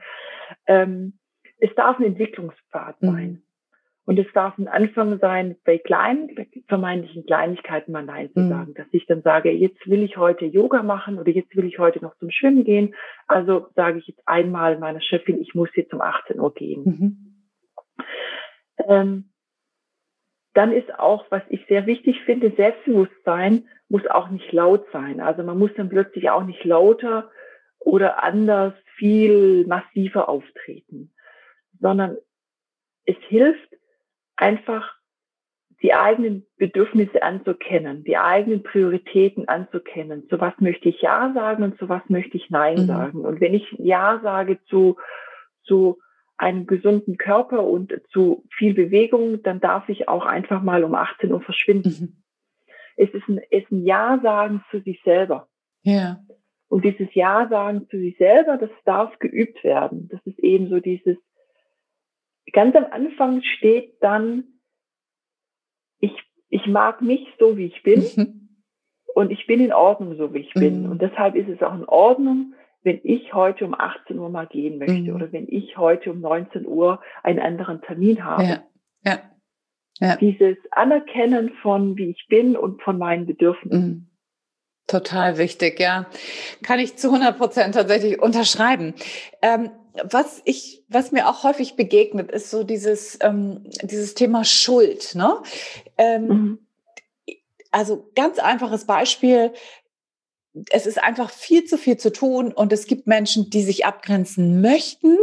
Ähm, 0.65 1.13
es 1.59 1.73
darf 1.75 1.99
ein 1.99 2.05
Entwicklungspfad 2.05 3.01
mhm. 3.01 3.07
sein. 3.07 3.43
Und 4.05 4.17
es 4.17 4.25
darf 4.33 4.57
ein 4.57 4.67
Anfang 4.67 5.19
sein, 5.19 5.55
bei 5.63 5.77
kleinen, 5.77 6.29
vermeintlichen 6.67 7.25
Kleinigkeiten 7.25 7.91
mal 7.91 8.03
Nein 8.03 8.31
zu 8.33 8.39
mhm. 8.39 8.49
sagen. 8.49 8.73
Dass 8.73 8.87
ich 8.91 9.05
dann 9.05 9.21
sage, 9.21 9.51
jetzt 9.51 9.87
will 9.87 10.03
ich 10.03 10.17
heute 10.17 10.45
Yoga 10.45 10.81
machen 10.81 11.19
oder 11.19 11.29
jetzt 11.29 11.55
will 11.55 11.65
ich 11.65 11.77
heute 11.77 12.01
noch 12.01 12.17
zum 12.17 12.31
Schwimmen 12.31 12.63
gehen. 12.63 12.95
Also 13.27 13.67
sage 13.75 13.99
ich 13.99 14.07
jetzt 14.07 14.21
einmal 14.25 14.79
meiner 14.79 15.01
Chefin, 15.01 15.39
ich 15.39 15.53
muss 15.53 15.69
jetzt 15.75 15.93
um 15.93 16.01
18 16.01 16.39
Uhr 16.39 16.53
gehen. 16.53 16.83
Mhm. 16.83 17.17
Ähm, 18.87 19.31
dann 20.53 20.71
ist 20.71 20.93
auch, 20.99 21.25
was 21.29 21.43
ich 21.49 21.65
sehr 21.67 21.85
wichtig 21.85 22.21
finde, 22.25 22.51
Selbstbewusstsein 22.55 23.67
muss 23.87 24.05
auch 24.07 24.29
nicht 24.29 24.51
laut 24.51 24.85
sein. 24.91 25.21
Also 25.21 25.43
man 25.43 25.57
muss 25.57 25.71
dann 25.75 25.89
plötzlich 25.89 26.29
auch 26.29 26.43
nicht 26.43 26.63
lauter 26.63 27.29
oder 27.79 28.23
anders 28.23 28.73
viel 28.95 29.65
massiver 29.67 30.29
auftreten, 30.29 31.13
sondern 31.79 32.17
es 33.05 33.17
hilft 33.27 33.70
einfach 34.41 34.95
die 35.81 35.93
eigenen 35.93 36.45
Bedürfnisse 36.57 37.23
anzukennen, 37.23 38.03
die 38.03 38.17
eigenen 38.17 38.61
Prioritäten 38.61 39.47
anzukennen. 39.47 40.27
Zu 40.29 40.39
was 40.39 40.53
möchte 40.59 40.89
ich 40.89 41.01
Ja 41.01 41.31
sagen 41.33 41.63
und 41.63 41.77
zu 41.79 41.89
was 41.89 42.03
möchte 42.07 42.37
ich 42.37 42.49
Nein 42.49 42.83
mhm. 42.83 42.85
sagen. 42.85 43.21
Und 43.21 43.41
wenn 43.41 43.53
ich 43.53 43.71
Ja 43.79 44.19
sage 44.21 44.59
zu, 44.65 44.97
zu 45.63 45.97
einem 46.37 46.67
gesunden 46.67 47.17
Körper 47.17 47.63
und 47.63 47.93
zu 48.11 48.45
viel 48.55 48.73
Bewegung, 48.73 49.41
dann 49.43 49.59
darf 49.59 49.89
ich 49.89 50.07
auch 50.07 50.25
einfach 50.25 50.61
mal 50.61 50.83
um 50.83 50.93
18 50.93 51.31
Uhr 51.31 51.41
verschwinden. 51.41 51.89
Mhm. 51.89 52.23
Es 52.97 53.09
ist 53.11 53.27
ein, 53.27 53.39
es 53.49 53.63
ist 53.63 53.71
ein 53.71 53.85
Ja 53.85 54.19
sagen 54.21 54.63
zu 54.69 54.81
sich 54.81 55.01
selber. 55.03 55.47
Ja. 55.81 56.19
Und 56.67 56.85
dieses 56.85 57.13
Ja 57.15 57.47
sagen 57.49 57.87
zu 57.89 57.97
sich 57.97 58.17
selber, 58.17 58.57
das 58.57 58.69
darf 58.85 59.17
geübt 59.17 59.63
werden. 59.63 60.09
Das 60.11 60.19
ist 60.25 60.37
eben 60.39 60.69
so 60.69 60.79
dieses, 60.79 61.17
ganz 62.53 62.75
am 62.75 62.85
Anfang 62.91 63.41
steht 63.43 64.01
dann, 64.01 64.43
ich, 65.99 66.13
ich 66.49 66.65
mag 66.67 67.01
mich 67.01 67.27
so, 67.39 67.57
wie 67.57 67.65
ich 67.65 67.83
bin. 67.83 68.03
Mhm. 68.15 68.37
Und 69.13 69.31
ich 69.31 69.45
bin 69.45 69.59
in 69.59 69.73
Ordnung, 69.73 70.15
so 70.17 70.33
wie 70.33 70.39
ich 70.39 70.53
bin. 70.53 70.83
Mhm. 70.83 70.91
Und 70.91 71.01
deshalb 71.01 71.35
ist 71.35 71.49
es 71.49 71.61
auch 71.61 71.73
in 71.73 71.85
Ordnung, 71.85 72.53
wenn 72.83 72.99
ich 73.03 73.33
heute 73.33 73.65
um 73.65 73.73
18 73.73 74.17
Uhr 74.17 74.29
mal 74.29 74.47
gehen 74.47 74.79
möchte 74.79 75.11
mhm. 75.11 75.15
oder 75.15 75.31
wenn 75.31 75.47
ich 75.47 75.77
heute 75.77 76.11
um 76.11 76.21
19 76.21 76.65
Uhr 76.65 77.01
einen 77.23 77.39
anderen 77.39 77.81
Termin 77.81 78.23
habe. 78.23 78.43
Ja. 78.43 78.63
Ja. 79.03 79.19
Ja. 79.99 80.15
Dieses 80.15 80.57
Anerkennen 80.71 81.51
von 81.61 81.95
wie 81.95 82.09
ich 82.09 82.25
bin 82.27 82.55
und 82.55 82.81
von 82.81 82.97
meinen 82.97 83.27
Bedürfnissen. 83.27 83.87
Mhm. 83.87 84.07
Total 84.87 85.37
wichtig, 85.37 85.79
ja. 85.79 86.07
Kann 86.63 86.79
ich 86.79 86.97
zu 86.97 87.09
100 87.09 87.37
Prozent 87.37 87.75
tatsächlich 87.75 88.19
unterschreiben. 88.19 88.95
Ähm, 89.41 89.69
was 90.03 90.41
ich, 90.45 90.83
was 90.87 91.11
mir 91.11 91.27
auch 91.27 91.43
häufig 91.43 91.75
begegnet, 91.75 92.31
ist 92.31 92.49
so 92.49 92.63
dieses, 92.63 93.17
ähm, 93.21 93.63
dieses 93.83 94.13
Thema 94.13 94.43
Schuld. 94.43 95.15
Ne? 95.15 95.37
Ähm, 95.97 96.27
mhm. 96.27 96.59
Also 97.71 98.09
ganz 98.15 98.39
einfaches 98.39 98.85
Beispiel 98.85 99.53
es 100.69 100.85
ist 100.85 101.01
einfach 101.01 101.29
viel 101.29 101.63
zu 101.65 101.77
viel 101.77 101.97
zu 101.97 102.11
tun 102.11 102.51
und 102.51 102.73
es 102.73 102.85
gibt 102.85 103.07
Menschen, 103.07 103.49
die 103.49 103.63
sich 103.63 103.85
abgrenzen 103.85 104.61
möchten, 104.61 105.17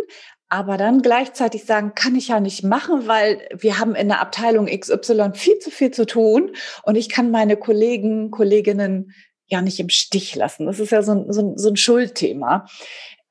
aber 0.48 0.78
dann 0.78 1.02
gleichzeitig 1.02 1.64
sagen, 1.64 1.92
kann 1.94 2.16
ich 2.16 2.28
ja 2.28 2.40
nicht 2.40 2.64
machen, 2.64 3.06
weil 3.06 3.46
wir 3.54 3.78
haben 3.78 3.94
in 3.94 4.08
der 4.08 4.20
Abteilung 4.20 4.66
XY 4.66 5.32
viel 5.34 5.58
zu 5.58 5.70
viel 5.70 5.90
zu 5.90 6.06
tun 6.06 6.52
und 6.84 6.96
ich 6.96 7.10
kann 7.10 7.30
meine 7.30 7.56
Kollegen, 7.56 8.30
Kolleginnen 8.30 9.12
ja 9.46 9.60
nicht 9.60 9.80
im 9.80 9.90
Stich 9.90 10.34
lassen. 10.34 10.66
Das 10.66 10.80
ist 10.80 10.90
ja 10.90 11.02
so 11.02 11.12
ein, 11.12 11.32
so 11.32 11.40
ein, 11.42 11.58
so 11.58 11.68
ein 11.68 11.76
Schuldthema. 11.76 12.66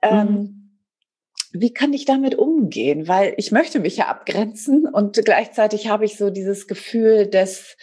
Ähm, 0.01 0.11
mhm. 0.11 0.27
Ähm, 0.27 0.56
wie 1.53 1.73
kann 1.73 1.93
ich 1.93 2.05
damit 2.05 2.35
umgehen? 2.35 3.07
Weil 3.07 3.33
ich 3.37 3.51
möchte 3.51 3.79
mich 3.79 3.97
ja 3.97 4.07
abgrenzen 4.07 4.87
und 4.87 5.19
gleichzeitig 5.23 5.89
habe 5.89 6.05
ich 6.05 6.17
so 6.17 6.29
dieses 6.29 6.67
Gefühl, 6.67 7.27
dass 7.27 7.77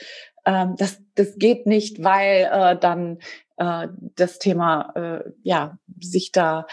ähm, 0.46 0.74
das, 0.78 1.02
das 1.14 1.36
geht 1.38 1.66
nicht, 1.66 2.02
weil 2.02 2.48
äh, 2.50 2.78
dann 2.78 3.18
äh, 3.56 3.88
das 4.16 4.38
Thema, 4.38 4.92
äh, 4.94 5.30
ja, 5.42 5.78
sich 6.00 6.32
da 6.32 6.66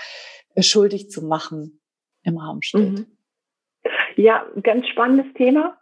äh, 0.56 0.62
schuldig 0.62 1.10
zu 1.10 1.24
machen 1.24 1.80
im 2.24 2.38
Raum 2.38 2.62
steht. 2.62 2.92
Mhm. 2.92 3.06
Ja, 4.16 4.46
ganz 4.62 4.88
spannendes 4.88 5.34
Thema. 5.34 5.78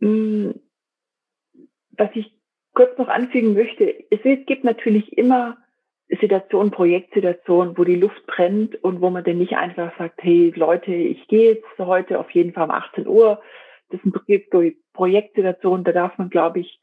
Hm, 0.00 0.60
was 1.92 2.10
ich 2.14 2.36
kurz 2.74 2.96
noch 2.98 3.08
anfügen 3.08 3.54
möchte, 3.54 3.94
es 4.10 4.20
gibt 4.46 4.64
natürlich 4.64 5.16
immer 5.16 5.56
Situationen, 6.20 6.70
Projektsituationen, 6.70 7.76
wo 7.78 7.84
die 7.84 7.96
Luft 7.96 8.26
brennt 8.26 8.76
und 8.84 9.00
wo 9.00 9.10
man 9.10 9.24
dann 9.24 9.38
nicht 9.38 9.54
einfach 9.54 9.96
sagt, 9.98 10.22
hey 10.22 10.52
Leute, 10.54 10.92
ich 10.92 11.26
gehe 11.28 11.54
jetzt 11.54 11.78
heute 11.78 12.18
auf 12.18 12.30
jeden 12.30 12.52
Fall 12.52 12.64
um 12.64 12.70
18 12.70 13.06
Uhr. 13.06 13.40
Das 13.90 14.00
sind 14.02 14.14
Projektsituationen, 14.92 15.84
da 15.84 15.92
darf 15.92 16.16
man, 16.18 16.30
glaube 16.30 16.60
ich, 16.60 16.80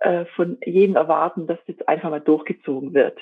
äh, 0.00 0.24
von 0.36 0.58
jedem 0.64 0.96
erwarten, 0.96 1.46
dass 1.46 1.58
jetzt 1.66 1.88
einfach 1.88 2.10
mal 2.10 2.20
durchgezogen 2.20 2.94
wird. 2.94 3.18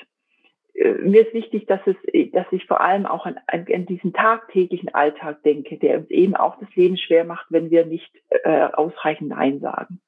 Äh, 0.73 0.93
mir 0.93 1.25
ist 1.25 1.33
wichtig, 1.33 1.65
dass 1.65 1.81
es, 1.85 1.95
dass 2.31 2.45
ich 2.51 2.65
vor 2.65 2.81
allem 2.81 3.05
auch 3.05 3.25
an, 3.25 3.39
an 3.47 3.85
diesen 3.85 4.13
tagtäglichen 4.13 4.93
Alltag 4.93 5.43
denke, 5.43 5.77
der 5.77 5.99
uns 5.99 6.09
eben 6.09 6.35
auch 6.35 6.59
das 6.59 6.73
Leben 6.75 6.97
schwer 6.97 7.23
macht, 7.23 7.47
wenn 7.49 7.71
wir 7.71 7.85
nicht 7.85 8.11
äh, 8.29 8.67
ausreichend 8.73 9.29
Nein 9.29 9.59
sagen. 9.59 10.01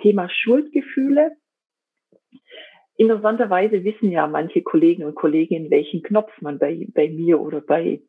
Thema 0.00 0.28
Schuldgefühle. 0.28 1.36
Interessanterweise 2.96 3.84
wissen 3.84 4.10
ja 4.10 4.26
manche 4.26 4.62
Kollegen 4.62 5.04
und 5.04 5.14
Kolleginnen, 5.14 5.70
welchen 5.70 6.02
Knopf 6.02 6.30
man 6.40 6.58
bei, 6.58 6.86
bei 6.94 7.08
mir 7.08 7.40
oder 7.40 7.60
bei 7.60 8.00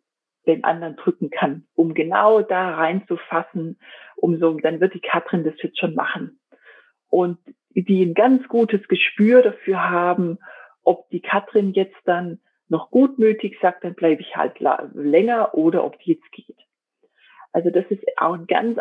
den 0.45 0.63
anderen 0.63 0.95
drücken 0.95 1.31
kann, 1.31 1.65
um 1.73 1.93
genau 1.95 2.41
da 2.41 2.75
reinzufassen, 2.75 3.79
um 4.15 4.37
so, 4.37 4.53
dann 4.59 4.79
wird 4.79 4.93
die 4.93 5.01
Katrin 5.01 5.43
das 5.43 5.55
jetzt 5.61 5.79
schon 5.79 5.95
machen 5.95 6.39
und 7.09 7.39
die 7.73 8.03
ein 8.03 8.13
ganz 8.13 8.47
gutes 8.47 8.87
Gespür 8.87 9.41
dafür 9.41 9.89
haben, 9.89 10.37
ob 10.83 11.09
die 11.09 11.21
Katrin 11.21 11.73
jetzt 11.73 11.97
dann 12.05 12.39
noch 12.67 12.91
gutmütig 12.91 13.57
sagt, 13.61 13.83
dann 13.83 13.95
bleibe 13.95 14.21
ich 14.21 14.35
halt 14.35 14.59
länger 14.93 15.53
oder 15.55 15.83
ob 15.83 15.99
die 15.99 16.13
jetzt 16.13 16.31
geht. 16.31 16.57
Also 17.51 17.69
das 17.69 17.85
ist 17.89 18.03
auch 18.17 18.33
ein 18.33 18.47
ganz 18.47 18.77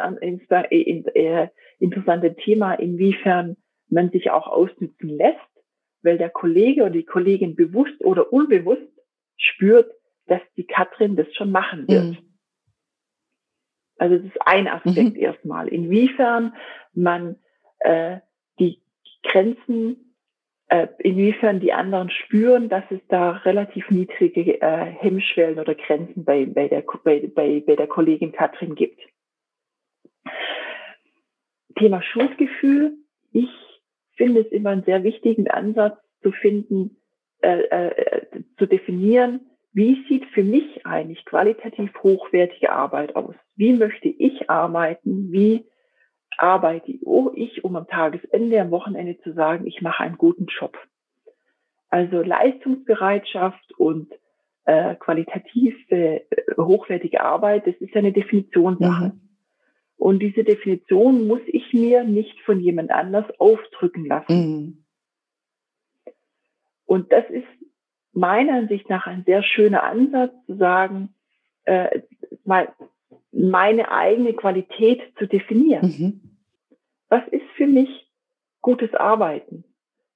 äh, 0.51 1.49
interessantes 1.79 2.37
Thema, 2.45 2.75
inwiefern 2.75 3.57
man 3.89 4.11
sich 4.11 4.31
auch 4.31 4.49
ausnützen 4.49 5.11
lässt, 5.11 5.39
weil 6.05 6.19
der 6.19 6.31
Kollege 6.31 6.83
oder 6.83 6.91
die 6.91 7.05
Kollegin 7.05 7.57
bewusst 7.57 8.01
oder 8.05 8.33
unbewusst 8.33 8.83
spürt, 9.37 9.91
dass 10.27 10.41
die 10.57 10.67
Katrin 10.67 11.17
das 11.17 11.27
schon 11.35 11.51
machen 11.51 11.89
wird. 11.89 12.05
Mhm. 12.05 12.19
Also 13.99 14.17
das 14.17 14.27
ist 14.27 14.47
ein 14.47 14.69
Aspekt 14.69 15.15
mhm. 15.15 15.21
erstmal. 15.21 15.69
Inwiefern 15.69 16.55
man 16.93 17.37
äh, 17.81 18.19
die 18.59 18.83
Grenzen, 19.23 20.17
äh, 20.69 20.89
inwiefern 20.99 21.61
die 21.61 21.73
anderen 21.73 22.11
spüren, 22.11 22.69
dass 22.69 22.85
es 22.91 23.01
da 23.09 23.33
relativ 23.33 23.91
niedrige 23.91 24.61
äh, 24.61 24.85
Hemmschwellen 24.85 25.59
oder 25.59 25.75
Grenzen 25.75 26.25
bei, 26.25 26.45
bei, 26.47 26.69
der, 26.69 26.85
bei, 27.05 27.27
bei, 27.35 27.61
bei 27.61 27.77
der 27.77 27.87
Kollegin 27.87 28.33
Katrin 28.33 28.75
gibt. 28.75 29.01
Thema 31.77 32.03
Schuldgefühl. 32.03 32.97
Ich 33.33 33.51
finde 34.17 34.41
es 34.41 34.53
immer 34.53 34.71
einen 34.71 34.85
sehr 34.85 35.03
wichtigen 35.03 35.49
Ansatz 35.49 35.99
zu 36.23 36.33
finden, 36.33 36.97
äh, 37.43 37.61
äh, 37.63 38.43
zu 38.59 38.67
definieren, 38.67 39.41
wie 39.73 40.05
sieht 40.09 40.25
für 40.27 40.45
mich 40.45 40.87
eigentlich 40.87 41.25
qualitativ 41.25 41.91
hochwertige 42.03 42.71
Arbeit 42.71 43.17
aus? 43.17 43.35
Wie 43.57 43.73
möchte 43.73 44.09
ich 44.09 44.49
arbeiten? 44.49 45.33
Wie 45.33 45.67
arbeite 46.39 46.93
ich, 46.93 47.65
um 47.65 47.77
am 47.77 47.89
Tagesende, 47.89 48.61
am 48.61 48.71
Wochenende 48.71 49.19
zu 49.21 49.33
sagen, 49.33 49.67
ich 49.67 49.83
mache 49.83 50.05
einen 50.05 50.17
guten 50.17 50.47
Job? 50.47 50.79
Also 51.89 52.23
Leistungsbereitschaft 52.23 53.73
und 53.77 54.13
äh, 54.65 54.95
qualitativ 54.95 55.75
äh, 55.91 56.21
hochwertige 56.57 57.21
Arbeit, 57.21 57.67
das 57.67 57.75
ist 57.81 57.95
eine 57.97 58.13
Definitionssache. 58.13 59.07
Mhm. 59.07 59.24
Und 59.97 60.21
diese 60.21 60.45
Definition 60.45 61.27
muss 61.27 61.41
ich 61.47 61.73
mir 61.73 62.05
nicht 62.05 62.41
von 62.43 62.61
jemand 62.61 62.91
anders 62.91 63.25
aufdrücken 63.39 64.07
lassen. 64.07 64.35
Mhm. 64.35 64.85
Und 66.85 67.13
das 67.13 67.25
ist 67.31 67.47
meiner 68.13 68.55
Ansicht 68.55 68.89
nach 68.89 69.07
ein 69.07 69.25
sehr 69.25 69.43
schöner 69.43 69.83
Ansatz 69.83 70.33
zu 70.47 70.57
sagen, 70.57 71.15
äh, 71.65 72.03
mal 72.45 72.73
meine 73.33 73.91
eigene 73.91 74.35
Qualität 74.35 75.01
zu 75.19 75.27
definieren. 75.27 75.87
Mhm. 75.87 76.21
Was 77.09 77.27
ist 77.29 77.47
für 77.57 77.67
mich 77.67 78.11
gutes 78.61 78.95
Arbeiten? 78.95 79.65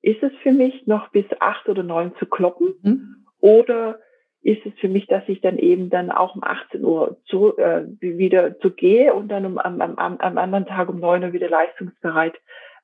Ist 0.02 0.22
es 0.22 0.32
für 0.42 0.52
mich 0.52 0.86
noch 0.86 1.10
bis 1.10 1.26
acht 1.40 1.68
oder 1.68 1.82
neun 1.82 2.14
zu 2.18 2.26
kloppen? 2.26 2.74
Mhm. 2.82 3.26
Oder 3.40 4.00
ist 4.42 4.64
es 4.64 4.72
für 4.80 4.88
mich, 4.88 5.06
dass 5.06 5.22
ich 5.26 5.40
dann 5.40 5.58
eben 5.58 5.90
dann 5.90 6.10
auch 6.10 6.34
um 6.34 6.42
18 6.44 6.84
Uhr 6.84 7.18
zu, 7.26 7.56
äh, 7.58 7.84
wieder 8.00 8.58
zu 8.60 8.70
gehe 8.70 9.12
und 9.14 9.28
dann 9.28 9.44
um, 9.44 9.58
am, 9.58 9.80
am, 9.80 9.96
am 9.96 10.38
anderen 10.38 10.66
Tag 10.66 10.88
um 10.88 11.00
neun 11.00 11.24
Uhr 11.24 11.32
wieder 11.32 11.48
leistungsbereit 11.48 12.34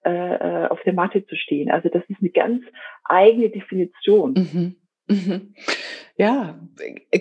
äh, 0.04 0.64
äh, 0.64 0.66
auf 0.68 0.82
der 0.82 0.92
Matte 0.92 1.24
zu 1.26 1.36
stehen. 1.36 1.70
Also 1.70 1.88
das 1.88 2.02
ist 2.08 2.20
eine 2.20 2.30
ganz 2.30 2.62
eigene 3.04 3.50
Definition. 3.50 4.34
Mhm. 4.34 4.76
Mhm. 5.06 5.54
Ja, 6.16 6.58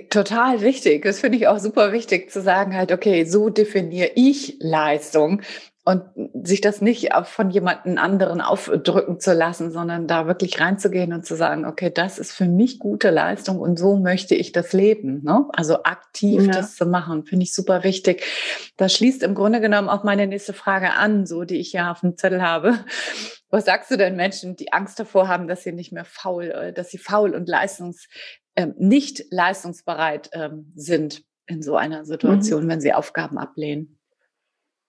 total 0.09 0.61
wichtig. 0.61 1.03
Das 1.03 1.19
finde 1.19 1.37
ich 1.37 1.47
auch 1.47 1.59
super 1.59 1.91
wichtig 1.91 2.29
zu 2.29 2.41
sagen 2.41 2.75
halt, 2.75 2.91
okay, 2.91 3.25
so 3.25 3.49
definiere 3.49 4.11
ich 4.15 4.57
Leistung 4.59 5.41
und 5.85 6.03
sich 6.45 6.61
das 6.61 6.79
nicht 6.79 7.09
von 7.25 7.49
jemandem 7.49 7.97
anderen 7.97 8.39
aufdrücken 8.39 9.19
zu 9.19 9.33
lassen, 9.33 9.71
sondern 9.71 10.07
da 10.07 10.27
wirklich 10.27 10.61
reinzugehen 10.61 11.11
und 11.11 11.25
zu 11.25 11.35
sagen, 11.35 11.65
okay, 11.65 11.91
das 11.93 12.19
ist 12.19 12.31
für 12.31 12.45
mich 12.45 12.79
gute 12.79 13.09
Leistung 13.09 13.59
und 13.59 13.77
so 13.77 13.97
möchte 13.97 14.33
ich 14.33 14.53
das 14.53 14.71
leben. 14.71 15.21
Ne? 15.23 15.45
Also 15.51 15.83
aktiv 15.83 16.45
ja. 16.45 16.51
das 16.53 16.75
zu 16.75 16.85
machen, 16.85 17.25
finde 17.25 17.43
ich 17.43 17.53
super 17.53 17.83
wichtig. 17.83 18.23
Das 18.77 18.93
schließt 18.93 19.23
im 19.23 19.35
Grunde 19.35 19.59
genommen 19.59 19.89
auch 19.89 20.05
meine 20.05 20.25
nächste 20.25 20.53
Frage 20.53 20.93
an, 20.93 21.25
so 21.25 21.43
die 21.43 21.57
ich 21.57 21.73
ja 21.73 21.91
auf 21.91 21.99
dem 21.99 22.17
Zettel 22.17 22.41
habe. 22.41 22.79
Was 23.49 23.65
sagst 23.65 23.91
du 23.91 23.97
denn 23.97 24.15
Menschen, 24.15 24.55
die 24.55 24.71
Angst 24.71 24.99
davor 24.99 25.27
haben, 25.27 25.49
dass 25.49 25.63
sie 25.63 25.73
nicht 25.73 25.91
mehr 25.91 26.05
faul, 26.05 26.45
äh, 26.45 26.73
dass 26.73 26.91
sie 26.91 26.97
faul 26.97 27.35
und 27.35 27.49
leistungs, 27.49 28.07
äh, 28.55 28.67
nicht 28.77 29.25
leistungsbereit 29.31 30.29
ähm, 30.31 30.71
sind 30.75 31.23
in 31.45 31.61
so 31.61 31.75
einer 31.75 32.05
Situation, 32.05 32.63
mhm. 32.63 32.69
wenn 32.69 32.81
sie 32.81 32.93
Aufgaben 32.93 33.37
ablehnen? 33.37 33.99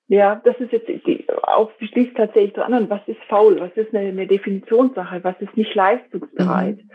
Ja, 0.09 0.41
das 0.45 0.57
ist 0.59 0.73
jetzt 0.73 0.89
die, 1.07 1.27
auch 1.43 1.71
schließt 1.79 2.17
tatsächlich 2.17 2.53
dran 2.53 2.75
an, 2.75 2.91
was 2.91 3.01
ist 3.07 3.23
faul, 3.29 3.59
was 3.61 3.73
ist 3.73 3.95
eine, 3.95 4.09
eine 4.09 4.27
Definitionssache, 4.27 5.25
was 5.25 5.41
ist 5.41 5.57
nicht 5.57 5.75
leistungsbereit. 5.75 6.77
Mhm. 6.77 6.91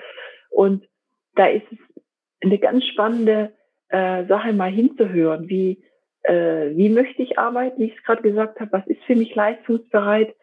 Und 0.52 0.88
da 1.36 1.48
ist 1.48 1.66
es 1.72 1.78
eine 2.42 2.60
ganz 2.60 2.86
spannende 2.86 3.54
äh, 3.90 4.26
Sache, 4.26 4.54
mal 4.54 4.70
hinzuhören, 4.70 5.50
wie, 5.50 5.84
äh, 6.24 6.76
wie 6.76 6.90
möchte 6.90 7.24
ich 7.24 7.40
arbeiten, 7.40 7.82
wie 7.82 7.86
ich 7.86 7.98
es 7.98 8.04
gerade 8.04 8.22
gesagt 8.22 8.60
habe, 8.60 8.72
was 8.72 8.86
ist 8.88 9.04
für 9.06 9.16
mich 9.16 9.34
leistungsbereit, 9.34 10.36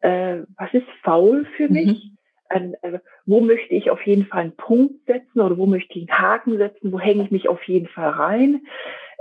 äh, 0.00 0.42
was 0.56 0.72
ist 0.72 0.88
faul 1.02 1.46
für 1.56 1.68
mhm. 1.68 1.74
mich, 1.74 2.10
mhm. 2.54 2.74
äh, 2.80 2.98
wo 3.26 3.40
möchte 3.40 3.74
ich 3.74 3.90
auf 3.90 4.00
jeden 4.06 4.24
Fall 4.24 4.44
einen 4.44 4.56
Punkt 4.56 5.04
setzen 5.06 5.40
oder 5.40 5.58
wo 5.58 5.66
möchte 5.66 5.98
ich 5.98 6.10
einen 6.10 6.18
Haken 6.18 6.56
setzen, 6.56 6.90
wo 6.90 6.98
hänge 6.98 7.24
ich 7.24 7.30
mich 7.30 7.48
auf 7.48 7.62
jeden 7.64 7.88
Fall 7.88 8.08
rein, 8.08 8.62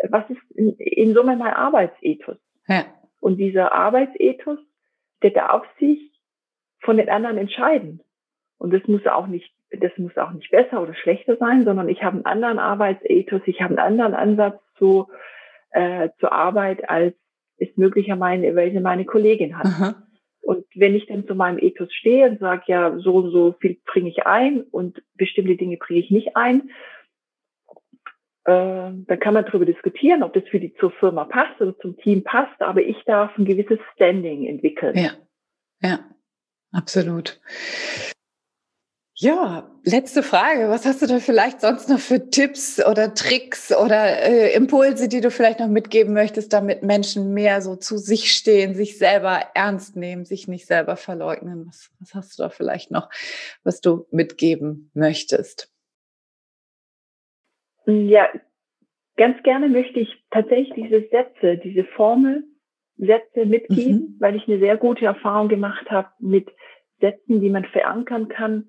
was 0.09 0.23
ist 0.29 0.41
in, 0.55 0.75
in 0.77 1.13
Summe 1.13 1.35
mein 1.35 1.53
Arbeitsethos. 1.53 2.37
Ja. 2.67 2.86
Und 3.19 3.38
dieser 3.38 3.73
Arbeitsethos, 3.73 4.60
der 5.21 5.32
darf 5.32 5.65
sich 5.80 6.12
von 6.80 6.97
den 6.97 7.10
anderen 7.10 7.38
entscheiden. 7.38 8.02
Und 8.58 8.73
das 8.73 8.86
muss 8.88 9.06
auch 9.08 9.28
nicht, 9.28 9.52
das 9.71 9.91
muss 9.97 10.17
auch 10.17 10.32
nicht 10.32 10.52
besser 10.52 10.82
oder 10.82 10.93
schlechter 10.93 11.38
sein, 11.38 11.63
sondern 11.63 11.89
ich 11.89 12.04
habe 12.04 12.17
einen 12.17 12.26
anderen 12.26 12.60
Arbeitsethos, 12.60 13.41
ich 13.45 13.62
habe 13.62 13.78
einen 13.78 13.99
anderen 13.99 14.13
Ansatz 14.13 14.62
zu, 14.78 15.08
äh, 15.71 16.10
zur 16.19 16.32
Arbeit, 16.32 16.89
als 16.89 17.15
es 17.58 17.69
möglicherweise 17.76 18.82
meine 18.82 19.06
Kollegin 19.06 19.58
hat. 19.58 19.65
Aha. 19.65 20.04
Und 20.41 20.65
wenn 20.76 20.93
ich 20.93 21.08
dann 21.08 21.26
zu 21.26 21.36
meinem 21.36 21.58
Ethos 21.58 21.93
stehe 21.93 22.30
und 22.30 22.39
sage, 22.39 22.63
ja, 22.67 22.97
so 22.99 23.15
und 23.15 23.32
so 23.32 23.56
viel 23.60 23.78
bringe 23.86 24.10
ich 24.10 24.26
ein 24.28 24.62
und 24.62 25.02
bestimmte 25.15 25.56
Dinge 25.56 25.78
bringe 25.78 26.02
ich 26.02 26.12
nicht 26.12 26.36
ein, 26.36 26.69
dann 28.45 29.19
kann 29.19 29.34
man 29.34 29.45
darüber 29.45 29.65
diskutieren, 29.65 30.21
ob 30.23 30.34
das 30.34 30.43
für 30.49 30.60
die 30.60 30.73
zur 30.75 30.91
Firma 30.91 31.23
passt 31.25 31.62
oder 31.62 31.77
zum 31.79 31.97
Team 31.97 32.23
passt, 32.23 32.62
aber 32.62 32.82
ich 32.82 32.97
darf 33.06 33.38
ein 33.38 33.45
gewisses 33.45 33.79
Standing 33.93 34.45
entwickeln. 34.45 34.97
Ja, 34.97 35.12
ja, 35.82 35.99
absolut. 36.71 37.39
Ja, 39.15 39.71
letzte 39.84 40.23
Frage. 40.23 40.69
Was 40.69 40.86
hast 40.86 41.01
du 41.01 41.06
da 41.06 41.19
vielleicht 41.19 41.62
sonst 41.62 41.88
noch 41.88 41.99
für 41.99 42.29
Tipps 42.32 42.84
oder 42.84 43.13
Tricks 43.13 43.71
oder 43.71 44.21
äh, 44.23 44.53
Impulse, 44.53 45.08
die 45.08 45.21
du 45.21 45.29
vielleicht 45.29 45.60
noch 45.60 45.67
mitgeben 45.67 46.13
möchtest, 46.13 46.51
damit 46.51 46.84
Menschen 46.84 47.34
mehr 47.34 47.62
so 47.62 47.75
zu 47.75 47.97
sich 47.97 48.34
stehen, 48.36 48.73
sich 48.73 48.97
selber 48.97 49.39
ernst 49.53 49.95
nehmen, 49.95 50.25
sich 50.25 50.47
nicht 50.47 50.65
selber 50.65 50.97
verleugnen? 50.97 51.67
Was, 51.67 51.89
was 51.99 52.15
hast 52.15 52.38
du 52.38 52.43
da 52.43 52.49
vielleicht 52.49 52.91
noch, 52.91 53.10
was 53.63 53.82
du 53.82 54.08
mitgeben 54.12 54.89
möchtest? 54.93 55.72
Ja, 57.86 58.30
ganz 59.17 59.41
gerne 59.43 59.69
möchte 59.69 60.00
ich 60.00 60.24
tatsächlich 60.32 60.74
diese 60.76 61.08
Sätze, 61.10 61.58
diese 61.58 61.84
Formel, 61.84 62.43
Sätze 62.98 63.46
mitgeben, 63.46 63.93
mhm. 63.93 64.15
weil 64.19 64.36
ich 64.36 64.48
eine 64.48 64.60
sehr 64.60 64.78
gute 64.78 65.06
Erfahrung 65.06 65.48
gemacht 65.48 65.89
habe 65.89 66.10
mit 66.19 66.50
Sätzen, 67.00 67.41
die 67.41 67.50
man 67.50 67.65
verankern 67.65 68.30
kann, 68.30 68.67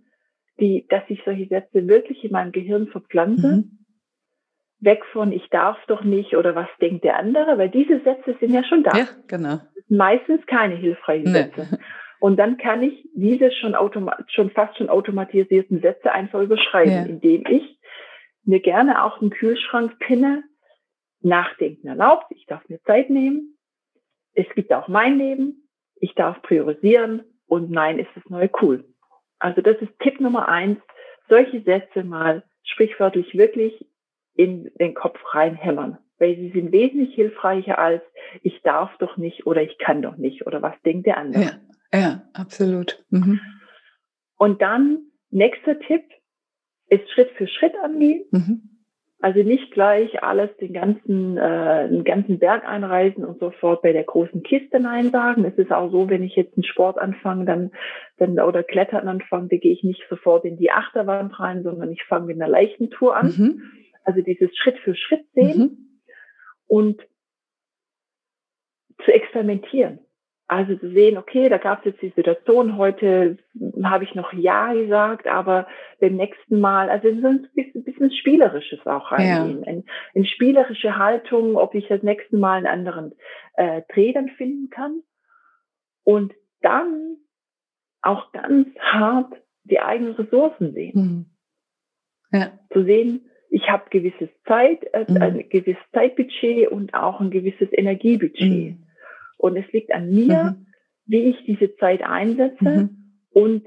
die, 0.59 0.87
dass 0.89 1.03
ich 1.09 1.21
solche 1.25 1.47
Sätze 1.47 1.87
wirklich 1.89 2.25
in 2.25 2.33
meinem 2.33 2.53
Gehirn 2.53 2.89
verpflanze. 2.89 3.47
Mhm. 3.47 3.79
Weg 4.81 5.05
von 5.13 5.33
ich 5.33 5.49
darf 5.51 5.79
doch 5.87 6.05
nicht 6.05 6.37
oder 6.37 6.55
was 6.55 6.69
denkt 6.81 7.05
der 7.05 7.19
andere, 7.19 7.59
weil 7.59 7.71
diese 7.71 8.01
Sätze 8.01 8.37
sind 8.41 8.53
ja 8.53 8.65
schon 8.65 8.83
da. 8.83 8.97
Ja, 8.97 9.07
genau. 9.29 9.61
Meistens 9.89 10.45
keine 10.47 10.75
hilfreichen 10.75 11.33
nee. 11.33 11.39
Sätze. 11.39 11.79
Und 12.21 12.39
dann 12.39 12.57
kann 12.57 12.83
ich 12.83 13.09
diese 13.15 13.51
schon, 13.53 13.77
schon 14.29 14.51
fast 14.51 14.77
schon 14.79 14.89
automatisierten 14.89 15.81
Sätze 15.81 16.11
einfach 16.13 16.41
überschreiben, 16.41 16.93
ja. 16.93 17.05
indem 17.05 17.45
ich 17.49 17.79
mir 18.47 18.61
gerne 18.61 19.05
auch 19.05 19.21
einen 19.21 19.31
Kühlschrank 19.31 19.99
pinne, 19.99 20.45
nachdenken 21.21 21.87
erlaubt, 21.87 22.27
ich 22.31 22.47
darf 22.47 22.69
mir 22.69 22.83
Zeit 22.83 23.11
nehmen, 23.11 23.57
es 24.35 24.47
gibt 24.55 24.73
auch 24.73 24.89
mein 24.89 25.19
Leben, 25.19 25.69
ich 25.97 26.15
darf 26.15 26.43
priorisieren 26.43 27.23
und 27.47 27.71
nein, 27.71 27.99
ist 27.99 28.11
das 28.15 28.25
neue 28.29 28.51
cool. 28.61 28.85
Also 29.39 29.63
das 29.63 29.77
ist 29.79 29.99
Tipp 30.01 30.21
Nummer 30.21 30.49
eins, 30.49 30.79
solche 31.29 31.63
Sätze 31.63 32.05
mal 32.05 32.45
sprichwörtlich 32.63 33.35
wirklich 33.35 33.87
in 34.35 34.71
den 34.81 34.95
Kopf 34.95 35.19
reinhämmern, 35.33 35.99
weil 36.19 36.37
sie 36.37 36.51
sind 36.51 36.73
wesentlich 36.73 37.15
hilfreicher 37.15 37.79
als 37.79 38.03
ich 38.43 38.61
darf 38.63 38.97
doch 38.99 39.17
nicht 39.17 39.47
oder 39.47 39.63
ich 39.63 39.79
kann 39.79 40.03
doch 40.03 40.17
nicht 40.17 40.47
oder 40.47 40.61
was 40.63 40.75
denkt 40.85 41.07
der 41.07 41.19
andere. 41.19 41.43
Ja, 41.93 41.99
ja 41.99 42.23
absolut. 42.33 43.05
Mhm. 43.11 43.41
Und 44.37 44.61
dann 44.61 45.07
nächster 45.31 45.79
Tipp, 45.79 46.03
ist 46.89 47.11
Schritt 47.11 47.31
für 47.37 47.47
Schritt 47.47 47.75
angehen. 47.83 48.25
Mhm. 48.31 48.75
Also 49.21 49.43
nicht 49.43 49.71
gleich 49.71 50.23
alles 50.23 50.55
den 50.59 50.75
ganzen, 50.75 51.39
äh, 51.39 51.89
den 51.89 52.05
ganzen 52.05 52.39
Berg 52.39 52.69
einreisen 52.69 53.25
und 53.25 53.41
sofort 53.41 53.81
bei 53.81 53.95
der 53.95 54.05
großen 54.05 54.43
Kiste 54.43 54.81
Nein 54.81 55.13
sagen. 55.13 55.47
Es 55.47 55.57
ist 55.57 55.73
auch 55.73 55.91
so, 55.91 56.11
wenn 56.11 56.23
ich 56.23 56.37
jetzt 56.37 56.59
einen 56.59 56.65
Sport 56.65 56.99
anfange, 56.99 57.47
dann, 57.47 57.71
dann 58.19 58.39
oder 58.39 58.63
Klettern 58.63 59.09
anfange, 59.09 59.49
dann 59.49 59.61
gehe 59.61 59.73
ich 59.73 59.83
nicht 59.83 60.03
sofort 60.11 60.45
in 60.45 60.59
die 60.59 60.71
Achterwand 60.71 61.41
rein, 61.41 61.63
sondern 61.63 61.91
ich 61.91 62.05
fange 62.05 62.27
mit 62.27 62.37
einer 62.37 62.51
leichten 62.51 62.91
Tour 62.91 63.17
an. 63.17 63.29
Mhm. 63.29 63.63
Also 64.03 64.21
dieses 64.21 64.55
Schritt 64.59 64.77
für 64.81 64.95
Schritt 64.95 65.25
sehen 65.33 65.59
mhm. 65.59 65.79
und 66.67 67.01
zu 69.07 69.11
experimentieren. 69.11 70.01
Also 70.55 70.77
zu 70.77 70.93
sehen, 70.93 71.19
okay, 71.19 71.49
da 71.49 71.59
gab 71.59 71.81
es 71.81 71.87
jetzt 71.87 72.03
die 72.03 72.13
Situation, 72.15 72.77
heute 72.77 73.39
habe 73.83 74.05
ich 74.05 74.15
noch 74.15 74.33
Ja 74.33 74.73
gesagt, 74.73 75.27
aber 75.27 75.67
beim 76.01 76.15
nächsten 76.15 76.61
Mal, 76.61 76.91
also 76.91 77.09
so 77.21 77.27
ein 77.27 77.49
bisschen, 77.55 77.83
bisschen 77.83 78.13
Spielerisches 78.13 78.87
auch 78.87 79.11
reingehen. 79.11 79.63
Ja. 79.63 79.67
Eine, 79.67 79.85
eine 80.15 80.27
spielerische 80.27 80.97
Haltung, 80.97 81.57
ob 81.57 81.75
ich 81.75 81.89
das 81.89 82.05
nächste 82.05 82.37
Mal 82.37 82.59
einen 82.59 82.67
anderen 82.69 83.15
äh, 83.55 83.83
Dreh 83.93 84.13
dann 84.13 84.29
finden 84.29 84.71
kann. 84.71 85.01
Und 86.05 86.33
dann 86.61 87.17
auch 88.03 88.31
ganz 88.31 88.69
hart 88.79 89.33
die 89.65 89.81
eigenen 89.81 90.15
Ressourcen 90.15 90.73
sehen. 90.73 91.27
Mhm. 92.31 92.39
Ja. 92.39 92.53
Zu 92.73 92.85
sehen, 92.85 93.29
ich 93.51 93.69
habe 93.69 93.91
gewisses 93.91 94.29
Zeit, 94.47 94.85
äh, 94.93 95.05
mhm. 95.09 95.21
ein 95.21 95.49
gewisses 95.49 95.83
Zeitbudget 95.93 96.69
und 96.69 96.95
auch 96.95 97.21
ein 97.21 97.33
gewisses 97.33 97.69
Energiebudget. 97.73 98.79
Mhm. 98.79 98.84
Und 99.45 99.59
es 99.59 99.71
liegt 99.73 99.93
an 99.93 100.09
mir, 100.09 100.57
mhm. 100.57 100.67
wie 101.05 101.25
ich 101.25 101.45
diese 101.45 101.77
Zeit 101.77 102.03
einsetze 102.03 102.65
mhm. 102.65 103.19
und 103.29 103.67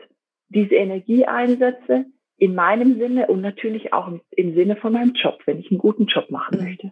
diese 0.49 0.73
Energie 0.73 1.25
einsetze 1.27 2.05
in 2.35 2.55
meinem 2.55 2.97
Sinne 2.97 3.27
und 3.27 3.41
natürlich 3.41 3.93
auch 3.93 4.07
im, 4.07 4.21
im, 4.31 4.55
Sinne 4.55 4.75
von 4.77 4.93
meinem 4.93 5.13
Job, 5.13 5.39
wenn 5.45 5.59
ich 5.59 5.69
einen 5.69 5.77
guten 5.77 6.07
Job 6.07 6.31
machen 6.31 6.57
mhm. 6.57 6.65
möchte. 6.65 6.91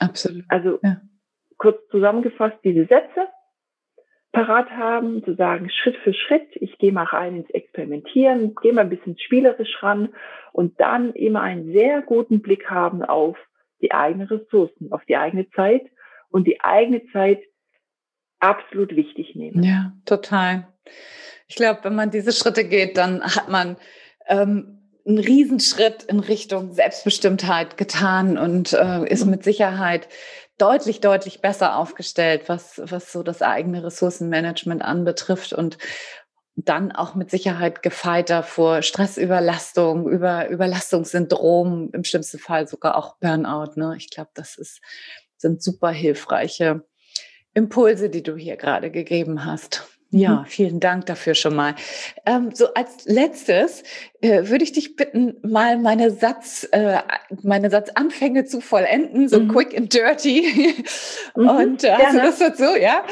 Absolut. 0.00 0.42
Also 0.48 0.80
ja. 0.82 1.00
kurz 1.56 1.78
zusammengefasst, 1.88 2.56
diese 2.64 2.86
Sätze 2.86 3.28
parat 4.32 4.70
haben, 4.72 5.22
zu 5.22 5.36
sagen, 5.36 5.70
Schritt 5.70 5.96
für 5.98 6.12
Schritt, 6.12 6.48
ich 6.54 6.78
gehe 6.78 6.90
mal 6.90 7.04
rein 7.04 7.36
ins 7.36 7.50
Experimentieren, 7.50 8.56
gehe 8.60 8.72
mal 8.72 8.80
ein 8.80 8.90
bisschen 8.90 9.16
spielerisch 9.20 9.84
ran 9.84 10.08
und 10.52 10.80
dann 10.80 11.12
immer 11.12 11.42
einen 11.42 11.72
sehr 11.72 12.02
guten 12.02 12.42
Blick 12.42 12.68
haben 12.68 13.04
auf 13.04 13.38
die 13.80 13.92
eigenen 13.92 14.26
Ressourcen, 14.26 14.90
auf 14.90 15.04
die 15.04 15.16
eigene 15.16 15.48
Zeit 15.50 15.86
und 16.28 16.48
die 16.48 16.60
eigene 16.60 17.06
Zeit 17.12 17.38
absolut 18.40 18.94
wichtig 18.94 19.34
nehmen. 19.34 19.62
Ja, 19.62 19.92
total. 20.04 20.68
Ich 21.48 21.56
glaube, 21.56 21.80
wenn 21.84 21.94
man 21.94 22.10
diese 22.10 22.32
Schritte 22.32 22.64
geht, 22.64 22.96
dann 22.96 23.22
hat 23.22 23.48
man 23.48 23.76
ähm, 24.26 24.76
einen 25.06 25.18
Riesenschritt 25.18 26.02
in 26.04 26.20
Richtung 26.20 26.72
Selbstbestimmtheit 26.72 27.76
getan 27.76 28.36
und 28.38 28.72
äh, 28.72 29.06
ist 29.08 29.24
mit 29.24 29.44
Sicherheit 29.44 30.08
deutlich, 30.58 31.00
deutlich 31.00 31.40
besser 31.40 31.76
aufgestellt, 31.76 32.48
was, 32.48 32.80
was 32.82 33.12
so 33.12 33.22
das 33.22 33.42
eigene 33.42 33.84
Ressourcenmanagement 33.84 34.82
anbetrifft 34.82 35.52
und 35.52 35.78
dann 36.56 36.90
auch 36.90 37.14
mit 37.14 37.30
Sicherheit 37.30 37.82
gefeiter 37.82 38.42
vor 38.42 38.80
Stressüberlastung, 38.80 40.08
über 40.08 40.48
Überlastungssyndrom, 40.48 41.90
im 41.92 42.02
schlimmsten 42.02 42.38
Fall 42.38 42.66
sogar 42.66 42.96
auch 42.96 43.18
Burnout. 43.18 43.72
Ne? 43.76 43.94
Ich 43.98 44.08
glaube, 44.08 44.30
das 44.32 44.56
ist, 44.56 44.80
sind 45.36 45.62
super 45.62 45.90
hilfreiche 45.90 46.82
Impulse, 47.56 48.10
die 48.10 48.22
du 48.22 48.36
hier 48.36 48.56
gerade 48.56 48.90
gegeben 48.90 49.44
hast. 49.44 49.88
Ja, 50.10 50.36
mhm. 50.36 50.44
vielen 50.44 50.80
Dank 50.80 51.06
dafür 51.06 51.34
schon 51.34 51.56
mal. 51.56 51.74
Ähm, 52.24 52.50
so 52.54 52.72
als 52.74 53.06
letztes 53.06 53.82
äh, 54.20 54.48
würde 54.48 54.62
ich 54.62 54.72
dich 54.72 54.94
bitten, 54.94 55.36
mal 55.42 55.78
meine 55.78 56.10
Satz, 56.10 56.68
äh, 56.70 56.98
meine 57.42 57.70
Satzanfänge 57.70 58.44
zu 58.44 58.60
vollenden, 58.60 59.28
so 59.28 59.40
mhm. 59.40 59.48
quick 59.48 59.76
and 59.76 59.92
dirty. 59.92 60.74
Mhm, 61.34 61.48
Und 61.48 61.84
äh, 61.84 61.92
hast 61.92 62.14
du 62.14 62.18
das 62.18 62.38
dazu, 62.38 62.76
ja? 62.80 63.04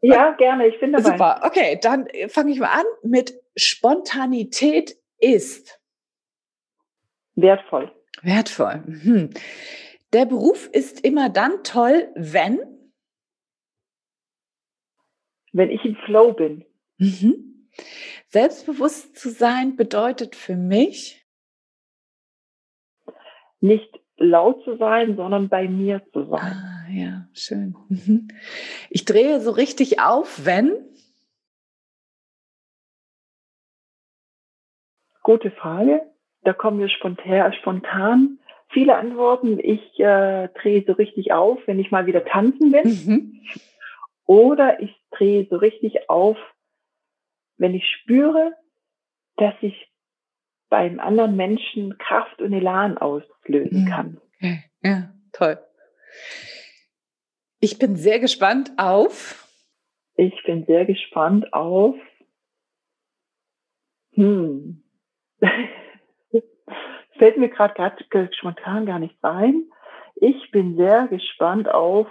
Ja, 0.00 0.32
gerne. 0.32 0.66
Ich 0.68 0.78
finde 0.78 1.02
Super. 1.02 1.42
Okay, 1.44 1.78
dann 1.82 2.06
äh, 2.06 2.28
fange 2.28 2.52
ich 2.52 2.60
mal 2.60 2.70
an 2.70 2.86
mit 3.02 3.34
Spontanität 3.56 4.96
ist 5.18 5.78
wertvoll. 7.34 7.92
Wertvoll. 8.22 8.82
Mhm. 8.86 9.30
Der 10.12 10.24
Beruf 10.24 10.68
ist 10.72 11.04
immer 11.04 11.28
dann 11.28 11.62
toll, 11.64 12.08
wenn 12.14 12.60
wenn 15.56 15.70
ich 15.70 15.84
im 15.84 15.96
Flow 16.04 16.32
bin. 16.32 16.64
Mhm. 16.98 17.68
Selbstbewusst 18.28 19.16
zu 19.16 19.30
sein 19.30 19.76
bedeutet 19.76 20.36
für 20.36 20.56
mich 20.56 21.26
nicht 23.60 24.00
laut 24.18 24.62
zu 24.64 24.76
sein, 24.76 25.16
sondern 25.16 25.48
bei 25.48 25.66
mir 25.68 26.02
zu 26.12 26.24
sein. 26.26 26.40
Ah, 26.40 26.86
ja, 26.90 27.28
schön. 27.32 27.74
Mhm. 27.88 28.28
Ich 28.90 29.04
drehe 29.04 29.40
so 29.40 29.50
richtig 29.50 30.00
auf, 30.00 30.44
wenn? 30.44 30.72
Gute 35.22 35.50
Frage. 35.50 36.02
Da 36.42 36.52
kommen 36.52 36.78
wir 36.78 36.88
spontan, 36.88 37.52
spontan 37.54 38.38
viele 38.68 38.96
Antworten. 38.96 39.58
Ich 39.58 39.98
äh, 39.98 40.48
drehe 40.60 40.84
so 40.86 40.92
richtig 40.92 41.32
auf, 41.32 41.58
wenn 41.66 41.80
ich 41.80 41.90
mal 41.90 42.06
wieder 42.06 42.24
tanzen 42.24 42.72
bin. 42.72 42.84
Mhm. 42.84 43.42
Oder 44.26 44.80
ich 44.80 44.94
drehe 45.16 45.46
so 45.50 45.56
richtig 45.56 46.08
auf, 46.08 46.36
wenn 47.56 47.74
ich 47.74 47.86
spüre, 47.86 48.52
dass 49.36 49.54
ich 49.60 49.90
beim 50.68 50.98
anderen 51.00 51.36
Menschen 51.36 51.96
Kraft 51.98 52.40
und 52.40 52.52
Elan 52.52 52.98
auslösen 52.98 53.86
hm, 53.86 53.88
kann. 53.88 54.20
Okay. 54.36 54.64
Ja, 54.82 55.12
toll. 55.32 55.58
Ich 57.60 57.78
bin 57.78 57.96
sehr 57.96 58.20
gespannt 58.20 58.72
auf. 58.76 59.48
Ich 60.16 60.34
bin 60.44 60.64
sehr 60.66 60.84
gespannt 60.84 61.52
auf. 61.52 61.96
Hm. 64.12 64.82
Fällt 67.18 67.38
mir 67.38 67.48
gerade 67.48 67.74
spontan 68.32 68.86
gar 68.86 68.98
nicht 68.98 69.16
ein. 69.22 69.70
Ich 70.16 70.50
bin 70.50 70.76
sehr 70.76 71.08
gespannt 71.08 71.68
auf 71.68 72.06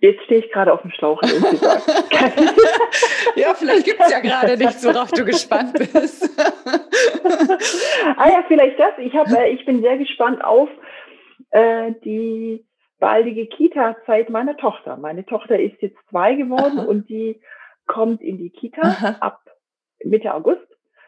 Jetzt 0.00 0.22
stehe 0.24 0.40
ich 0.40 0.50
gerade 0.52 0.72
auf 0.72 0.82
dem 0.82 0.92
Schlauch, 0.92 1.20
ja, 3.34 3.52
vielleicht 3.54 3.84
gibt 3.84 4.00
es 4.00 4.10
ja 4.10 4.20
gerade 4.20 4.56
nichts, 4.56 4.84
worauf 4.84 5.10
du 5.10 5.24
gespannt 5.24 5.72
bist. 5.72 6.38
ah 8.16 8.28
ja, 8.28 8.44
vielleicht 8.46 8.78
das. 8.78 8.92
Ich, 8.98 9.12
hab, 9.14 9.26
äh, 9.28 9.48
ich 9.48 9.66
bin 9.66 9.82
sehr 9.82 9.98
gespannt 9.98 10.44
auf 10.44 10.68
äh, 11.50 11.94
die 12.04 12.64
baldige 13.00 13.46
Kita-Zeit 13.46 14.30
meiner 14.30 14.56
Tochter. 14.56 14.96
Meine 14.96 15.26
Tochter 15.26 15.58
ist 15.58 15.82
jetzt 15.82 15.98
zwei 16.10 16.34
geworden 16.34 16.78
Aha. 16.78 16.86
und 16.86 17.08
die 17.08 17.40
kommt 17.86 18.22
in 18.22 18.38
die 18.38 18.50
Kita 18.50 18.82
Aha. 18.82 19.16
ab 19.20 19.40
Mitte 20.04 20.32
August. 20.32 20.62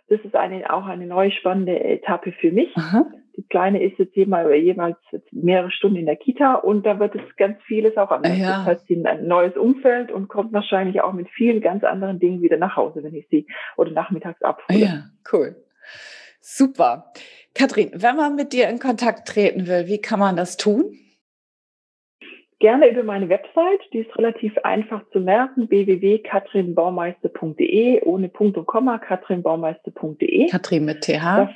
Das 0.09 0.21
ist 0.23 0.35
eine, 0.35 0.73
auch 0.73 0.87
eine 0.87 1.07
neue 1.07 1.31
spannende 1.31 1.79
Etappe 1.79 2.33
für 2.33 2.51
mich. 2.51 2.77
Aha. 2.77 3.07
Die 3.41 3.49
Kleine 3.49 3.83
ist 3.83 3.99
jetzt 3.99 4.15
jemals 4.15 4.47
mehrere 5.33 5.71
Stunden 5.71 5.97
in 5.97 6.05
der 6.05 6.17
Kita 6.17 6.57
und 6.57 6.85
da 6.85 7.01
wird 7.01 7.15
es 7.15 7.23
ganz 7.37 7.57
vieles 7.63 7.97
auch 7.97 8.11
anders. 8.11 8.37
Ja. 8.37 8.59
Das 8.59 8.67
heißt, 8.67 8.87
sie 8.87 9.03
ein 9.03 9.27
neues 9.27 9.57
Umfeld 9.57 10.13
und 10.13 10.29
kommt 10.29 10.53
wahrscheinlich 10.53 11.01
auch 11.01 11.15
mit 11.15 11.31
vielen 11.31 11.63
ganz 11.63 11.83
anderen 11.83 12.19
Dingen 12.19 12.43
wieder 12.43 12.59
nach 12.59 12.77
Hause, 12.77 13.03
wenn 13.03 13.15
ich 13.15 13.27
sie 13.31 13.47
oder 13.79 13.93
nachmittags 13.93 14.43
abhole. 14.43 14.79
Ja, 14.79 15.05
cool. 15.33 15.57
Super. 16.43 17.15
Kathrin, 17.55 17.93
wenn 17.95 18.17
man 18.17 18.37
mit 18.37 18.53
dir 18.53 18.69
in 18.69 18.79
Kontakt 18.79 19.27
treten 19.27 19.67
will, 19.67 19.87
wie 19.87 20.03
kann 20.03 20.21
man 20.21 20.37
das 20.37 20.59
tun? 20.59 20.99
Gerne 22.59 22.91
über 22.91 23.05
meine 23.05 23.31
Website, 23.31 23.81
die 23.95 24.01
ist 24.01 24.15
relativ 24.19 24.59
einfach 24.65 25.01
zu 25.13 25.21
merken, 25.21 25.71
www.katrinbaumeister.de, 25.71 28.03
ohne 28.03 28.29
Punkt 28.29 28.59
und 28.59 28.67
Komma, 28.67 28.99
katrinbaumeister.de. 28.99 30.51
Katrin 30.51 30.85
mit 30.85 31.01
TH. 31.01 31.39
Das 31.39 31.49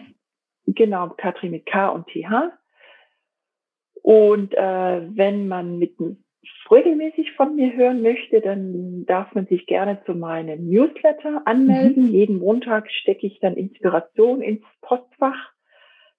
Genau, 0.66 1.10
Katrin 1.10 1.50
mit 1.50 1.66
K 1.66 1.88
und 1.88 2.06
TH. 2.06 2.52
Und 4.02 4.54
äh, 4.54 5.16
wenn 5.16 5.48
man 5.48 5.78
mit 5.78 5.96
regelmäßig 6.70 7.32
von 7.32 7.54
mir 7.54 7.74
hören 7.74 8.02
möchte, 8.02 8.40
dann 8.40 9.04
darf 9.06 9.34
man 9.34 9.46
sich 9.46 9.66
gerne 9.66 10.02
zu 10.04 10.14
meinem 10.14 10.68
Newsletter 10.68 11.42
anmelden. 11.46 12.04
Mhm. 12.04 12.10
Jeden 12.10 12.38
Montag 12.38 12.90
stecke 12.90 13.26
ich 13.26 13.38
dann 13.40 13.54
Inspiration 13.54 14.42
ins 14.42 14.62
Postfach. 14.82 15.52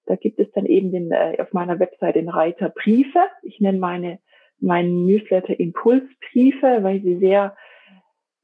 Da 0.06 0.16
gibt 0.16 0.38
es 0.38 0.50
dann 0.52 0.66
eben 0.66 0.92
den, 0.92 1.10
äh, 1.10 1.36
auf 1.40 1.52
meiner 1.52 1.78
Website 1.78 2.16
den 2.16 2.28
Reiter 2.28 2.70
Briefe. 2.70 3.20
Ich 3.42 3.60
nenne 3.60 3.78
meine 3.78 4.18
meinen 4.58 5.04
Newsletter 5.06 5.58
Impulsbriefe, 5.58 6.78
weil 6.82 7.02
sie 7.02 7.18
sehr 7.18 7.56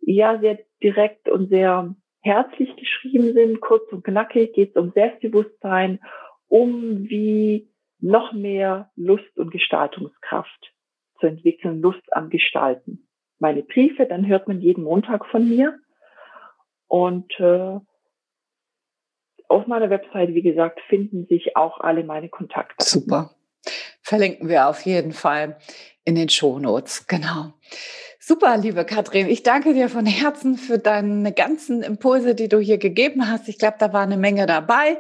ja 0.00 0.38
sehr 0.40 0.58
direkt 0.82 1.28
und 1.28 1.48
sehr 1.48 1.94
herzlich 2.22 2.74
geschrieben 2.76 3.32
sind, 3.32 3.60
kurz 3.60 3.90
und 3.92 4.04
knackig, 4.04 4.52
geht 4.54 4.70
es 4.70 4.76
um 4.76 4.92
Selbstbewusstsein, 4.92 6.00
um 6.48 7.08
wie 7.08 7.68
noch 7.98 8.32
mehr 8.32 8.90
Lust 8.96 9.36
und 9.36 9.50
Gestaltungskraft 9.50 10.72
zu 11.20 11.26
entwickeln, 11.26 11.80
Lust 11.80 12.02
am 12.12 12.30
Gestalten. 12.30 13.08
Meine 13.38 13.62
Briefe, 13.62 14.06
dann 14.06 14.26
hört 14.26 14.48
man 14.48 14.60
jeden 14.60 14.84
Montag 14.84 15.26
von 15.26 15.48
mir. 15.48 15.78
Und 16.88 17.32
äh, 17.38 17.78
auf 19.48 19.66
meiner 19.66 19.90
Website, 19.90 20.34
wie 20.34 20.42
gesagt, 20.42 20.80
finden 20.88 21.26
sich 21.26 21.56
auch 21.56 21.80
alle 21.80 22.04
meine 22.04 22.28
Kontakte. 22.28 22.84
Super. 22.84 23.30
Verlinken 24.02 24.48
wir 24.48 24.68
auf 24.68 24.80
jeden 24.82 25.12
Fall 25.12 25.58
in 26.04 26.14
den 26.14 26.28
Shownotes. 26.28 27.06
Genau. 27.06 27.52
Super, 28.24 28.56
liebe 28.56 28.84
Katrin. 28.84 29.28
Ich 29.28 29.42
danke 29.42 29.74
dir 29.74 29.88
von 29.88 30.06
Herzen 30.06 30.56
für 30.56 30.78
deine 30.78 31.32
ganzen 31.32 31.82
Impulse, 31.82 32.36
die 32.36 32.48
du 32.48 32.60
hier 32.60 32.78
gegeben 32.78 33.28
hast. 33.28 33.48
Ich 33.48 33.58
glaube, 33.58 33.78
da 33.80 33.92
war 33.92 34.02
eine 34.02 34.16
Menge 34.16 34.46
dabei. 34.46 34.98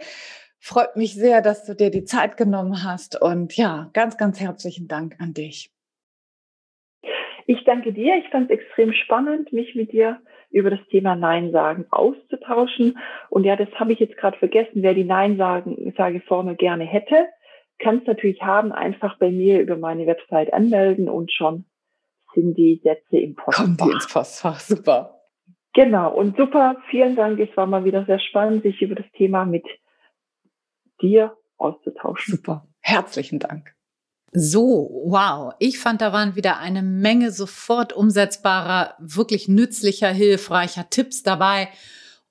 freut 0.58 0.96
mich 0.96 1.14
sehr, 1.14 1.40
dass 1.40 1.64
du 1.64 1.76
dir 1.76 1.92
die 1.92 2.02
Zeit 2.02 2.36
genommen 2.36 2.82
hast. 2.82 3.22
Und 3.22 3.56
ja, 3.56 3.90
ganz, 3.92 4.16
ganz 4.16 4.40
herzlichen 4.40 4.88
Dank 4.88 5.14
an 5.20 5.34
dich. 5.34 5.70
Ich 7.46 7.62
danke 7.62 7.92
dir. 7.92 8.16
Ich 8.16 8.28
fand 8.30 8.50
es 8.50 8.58
extrem 8.58 8.92
spannend, 8.92 9.52
mich 9.52 9.76
mit 9.76 9.92
dir 9.92 10.20
über 10.50 10.70
das 10.70 10.84
Thema 10.90 11.14
Nein 11.14 11.52
sagen 11.52 11.86
auszutauschen. 11.92 12.98
Und 13.30 13.44
ja, 13.44 13.54
das 13.54 13.70
habe 13.76 13.92
ich 13.92 14.00
jetzt 14.00 14.16
gerade 14.16 14.36
vergessen. 14.36 14.82
Wer 14.82 14.94
die 14.94 15.04
Nein 15.04 15.36
sagen 15.36 15.94
Sageformel 15.96 16.56
gerne 16.56 16.86
hätte, 16.86 17.28
kann 17.78 17.98
es 17.98 18.06
natürlich 18.08 18.42
haben. 18.42 18.72
Einfach 18.72 19.16
bei 19.20 19.30
mir 19.30 19.60
über 19.60 19.76
meine 19.76 20.08
Website 20.08 20.52
anmelden 20.52 21.08
und 21.08 21.32
schon 21.32 21.66
sind 22.34 22.54
die 22.54 22.80
Sätze 22.82 23.18
im 23.18 23.34
Postfach. 23.34 23.64
Kommen 23.64 23.76
die 23.76 23.90
ins 23.90 24.06
Postfach. 24.06 24.60
Super. 24.60 25.18
Genau. 25.74 26.14
Und 26.14 26.36
super. 26.36 26.76
Vielen 26.90 27.16
Dank. 27.16 27.38
Es 27.40 27.56
war 27.56 27.66
mal 27.66 27.84
wieder 27.84 28.04
sehr 28.04 28.20
spannend, 28.20 28.62
sich 28.62 28.82
über 28.82 28.94
das 28.94 29.06
Thema 29.16 29.44
mit 29.44 29.64
dir 31.00 31.36
auszutauschen. 31.56 32.36
Super. 32.36 32.66
Herzlichen 32.80 33.38
Dank. 33.38 33.74
So, 34.32 35.02
wow. 35.04 35.54
Ich 35.58 35.78
fand, 35.78 36.00
da 36.00 36.12
waren 36.12 36.36
wieder 36.36 36.58
eine 36.58 36.82
Menge 36.82 37.30
sofort 37.30 37.92
umsetzbarer, 37.92 38.96
wirklich 38.98 39.48
nützlicher, 39.48 40.08
hilfreicher 40.08 40.88
Tipps 40.88 41.22
dabei 41.22 41.68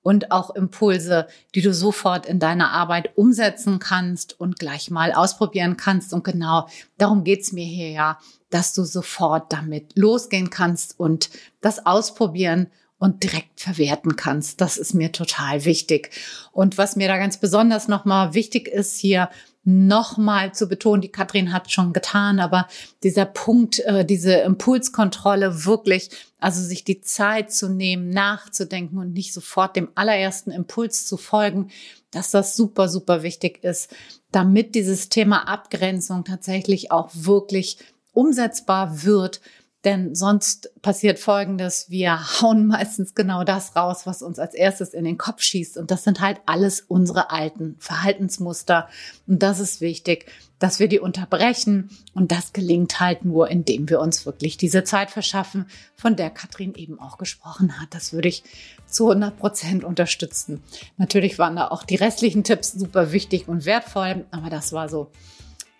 und 0.02 0.32
auch 0.32 0.54
Impulse, 0.54 1.28
die 1.54 1.62
du 1.62 1.72
sofort 1.72 2.26
in 2.26 2.40
deiner 2.40 2.72
Arbeit 2.72 3.16
umsetzen 3.16 3.78
kannst 3.78 4.38
und 4.38 4.58
gleich 4.58 4.90
mal 4.90 5.12
ausprobieren 5.12 5.76
kannst. 5.76 6.12
Und 6.12 6.24
genau 6.24 6.66
darum 6.98 7.22
geht's 7.22 7.52
mir 7.52 7.64
hier 7.64 7.90
ja, 7.90 8.18
dass 8.52 8.74
du 8.74 8.84
sofort 8.84 9.52
damit 9.52 9.96
losgehen 9.96 10.50
kannst 10.50 10.98
und 11.00 11.30
das 11.60 11.86
ausprobieren 11.86 12.68
und 12.98 13.24
direkt 13.24 13.60
verwerten 13.60 14.14
kannst. 14.14 14.60
Das 14.60 14.76
ist 14.76 14.94
mir 14.94 15.10
total 15.10 15.64
wichtig. 15.64 16.10
Und 16.52 16.78
was 16.78 16.94
mir 16.94 17.08
da 17.08 17.16
ganz 17.16 17.36
besonders 17.38 17.88
nochmal 17.88 18.34
wichtig 18.34 18.68
ist 18.68 18.96
hier, 18.96 19.28
nochmal 19.64 20.54
zu 20.54 20.68
betonen, 20.68 21.02
die 21.02 21.08
Katrin 21.08 21.52
hat 21.52 21.70
schon 21.70 21.92
getan, 21.92 22.40
aber 22.40 22.66
dieser 23.02 23.26
Punkt, 23.26 23.80
äh, 23.80 24.04
diese 24.04 24.34
Impulskontrolle 24.34 25.64
wirklich, 25.64 26.10
also 26.38 26.60
sich 26.62 26.84
die 26.84 27.00
Zeit 27.00 27.52
zu 27.52 27.68
nehmen, 27.68 28.10
nachzudenken 28.10 28.98
und 28.98 29.12
nicht 29.12 29.32
sofort 29.32 29.76
dem 29.76 29.88
allerersten 29.94 30.50
Impuls 30.50 31.06
zu 31.06 31.16
folgen, 31.16 31.70
dass 32.10 32.30
das 32.30 32.56
super, 32.56 32.88
super 32.88 33.22
wichtig 33.22 33.62
ist, 33.62 33.94
damit 34.32 34.74
dieses 34.74 35.08
Thema 35.08 35.48
Abgrenzung 35.48 36.24
tatsächlich 36.24 36.90
auch 36.90 37.10
wirklich 37.12 37.78
umsetzbar 38.12 39.04
wird 39.04 39.40
denn 39.84 40.14
sonst 40.14 40.70
passiert 40.80 41.18
Folgendes, 41.18 41.90
wir 41.90 42.40
hauen 42.40 42.66
meistens 42.68 43.14
genau 43.14 43.42
das 43.42 43.74
raus, 43.74 44.02
was 44.06 44.22
uns 44.22 44.38
als 44.38 44.54
erstes 44.54 44.94
in 44.94 45.04
den 45.04 45.18
Kopf 45.18 45.42
schießt. 45.42 45.76
Und 45.76 45.90
das 45.90 46.04
sind 46.04 46.20
halt 46.20 46.40
alles 46.46 46.80
unsere 46.80 47.30
alten 47.30 47.76
Verhaltensmuster. 47.78 48.88
Und 49.26 49.42
das 49.42 49.58
ist 49.58 49.80
wichtig, 49.80 50.26
dass 50.60 50.78
wir 50.78 50.86
die 50.86 51.00
unterbrechen. 51.00 51.90
Und 52.14 52.30
das 52.30 52.52
gelingt 52.52 53.00
halt 53.00 53.24
nur, 53.24 53.50
indem 53.50 53.88
wir 53.88 53.98
uns 53.98 54.24
wirklich 54.24 54.56
diese 54.56 54.84
Zeit 54.84 55.10
verschaffen, 55.10 55.66
von 55.96 56.14
der 56.14 56.30
Katrin 56.30 56.74
eben 56.74 57.00
auch 57.00 57.18
gesprochen 57.18 57.80
hat. 57.80 57.88
Das 57.92 58.12
würde 58.12 58.28
ich 58.28 58.44
zu 58.86 59.08
100 59.08 59.36
Prozent 59.36 59.84
unterstützen. 59.84 60.62
Natürlich 60.96 61.40
waren 61.40 61.56
da 61.56 61.68
auch 61.68 61.82
die 61.82 61.96
restlichen 61.96 62.44
Tipps 62.44 62.72
super 62.72 63.10
wichtig 63.10 63.48
und 63.48 63.64
wertvoll, 63.64 64.26
aber 64.30 64.48
das 64.48 64.72
war 64.72 64.88
so 64.88 65.10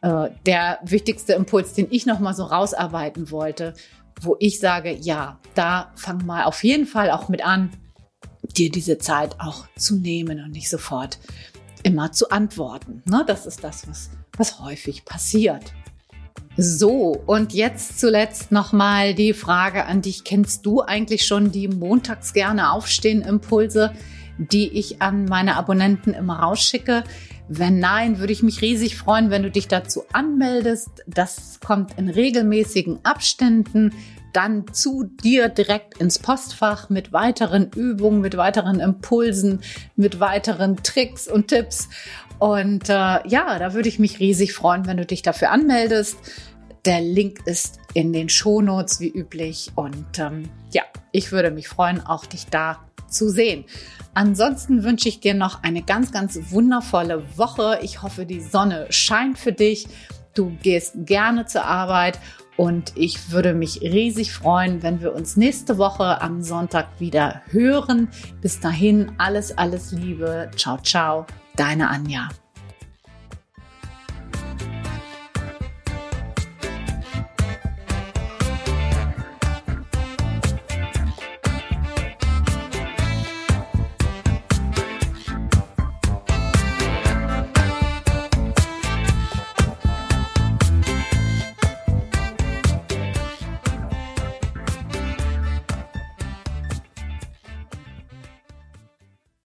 äh, 0.02 0.30
der 0.46 0.78
wichtigste 0.82 1.32
Impuls, 1.32 1.72
den 1.72 1.86
ich 1.90 2.06
noch 2.06 2.20
mal 2.20 2.34
so 2.34 2.44
rausarbeiten 2.44 3.30
wollte, 3.30 3.74
wo 4.20 4.36
ich 4.38 4.60
sage, 4.60 4.92
ja, 4.92 5.38
da 5.54 5.90
fang 5.94 6.26
mal 6.26 6.44
auf 6.44 6.62
jeden 6.64 6.86
Fall 6.86 7.10
auch 7.10 7.28
mit 7.28 7.44
an, 7.44 7.70
dir 8.56 8.70
diese 8.70 8.98
Zeit 8.98 9.36
auch 9.40 9.66
zu 9.76 9.96
nehmen 9.96 10.42
und 10.44 10.52
nicht 10.52 10.68
sofort 10.68 11.18
immer 11.82 12.12
zu 12.12 12.30
antworten. 12.30 13.02
Ne? 13.06 13.24
Das 13.26 13.46
ist 13.46 13.64
das, 13.64 13.88
was, 13.88 14.10
was 14.36 14.60
häufig 14.60 15.04
passiert. 15.04 15.72
So, 16.56 17.16
und 17.26 17.54
jetzt 17.54 17.98
zuletzt 17.98 18.52
nochmal 18.52 19.14
die 19.14 19.32
Frage 19.32 19.86
an 19.86 20.02
dich. 20.02 20.22
Kennst 20.22 20.66
du 20.66 20.82
eigentlich 20.82 21.24
schon 21.24 21.50
die 21.50 21.68
montags 21.68 22.34
gerne 22.34 22.72
aufstehen 22.72 23.22
Impulse, 23.22 23.92
die 24.36 24.68
ich 24.68 25.00
an 25.00 25.24
meine 25.24 25.56
Abonnenten 25.56 26.12
immer 26.12 26.40
rausschicke? 26.40 27.04
Wenn 27.48 27.78
nein, 27.78 28.18
würde 28.18 28.32
ich 28.32 28.42
mich 28.42 28.62
riesig 28.62 28.96
freuen, 28.96 29.30
wenn 29.30 29.42
du 29.42 29.50
dich 29.50 29.68
dazu 29.68 30.04
anmeldest. 30.12 30.88
Das 31.06 31.60
kommt 31.60 31.98
in 31.98 32.08
regelmäßigen 32.08 33.04
Abständen 33.04 33.92
dann 34.32 34.72
zu 34.72 35.04
dir 35.04 35.48
direkt 35.48 35.98
ins 35.98 36.18
Postfach 36.18 36.88
mit 36.88 37.12
weiteren 37.12 37.70
Übungen, 37.70 38.20
mit 38.20 38.36
weiteren 38.36 38.80
Impulsen, 38.80 39.60
mit 39.96 40.20
weiteren 40.20 40.76
Tricks 40.82 41.28
und 41.28 41.48
Tipps. 41.48 41.88
Und 42.38 42.88
äh, 42.88 42.92
ja, 43.28 43.58
da 43.58 43.74
würde 43.74 43.88
ich 43.88 43.98
mich 43.98 44.18
riesig 44.20 44.52
freuen, 44.54 44.86
wenn 44.86 44.96
du 44.96 45.06
dich 45.06 45.22
dafür 45.22 45.50
anmeldest. 45.50 46.16
Der 46.84 47.00
Link 47.00 47.40
ist 47.46 47.78
in 47.94 48.12
den 48.12 48.28
Shownotes 48.28 49.00
wie 49.00 49.10
üblich. 49.10 49.70
Und 49.74 50.18
ähm, 50.18 50.48
ja, 50.72 50.82
ich 51.12 51.30
würde 51.30 51.50
mich 51.50 51.68
freuen, 51.68 52.00
auch 52.00 52.26
dich 52.26 52.46
da 52.46 52.80
zu 53.12 53.28
sehen. 53.28 53.64
Ansonsten 54.14 54.84
wünsche 54.84 55.08
ich 55.08 55.20
dir 55.20 55.34
noch 55.34 55.62
eine 55.62 55.82
ganz, 55.82 56.12
ganz 56.12 56.38
wundervolle 56.50 57.22
Woche. 57.36 57.78
Ich 57.82 58.02
hoffe, 58.02 58.26
die 58.26 58.40
Sonne 58.40 58.86
scheint 58.90 59.38
für 59.38 59.52
dich. 59.52 59.86
Du 60.34 60.56
gehst 60.62 60.94
gerne 61.06 61.46
zur 61.46 61.64
Arbeit 61.64 62.18
und 62.56 62.92
ich 62.96 63.32
würde 63.32 63.54
mich 63.54 63.80
riesig 63.80 64.32
freuen, 64.32 64.82
wenn 64.82 65.00
wir 65.00 65.14
uns 65.14 65.36
nächste 65.36 65.78
Woche 65.78 66.20
am 66.20 66.42
Sonntag 66.42 66.88
wieder 66.98 67.42
hören. 67.50 68.08
Bis 68.40 68.60
dahin 68.60 69.12
alles, 69.18 69.56
alles 69.56 69.92
Liebe. 69.92 70.50
Ciao, 70.56 70.78
ciao. 70.78 71.26
Deine 71.56 71.88
Anja. 71.88 72.28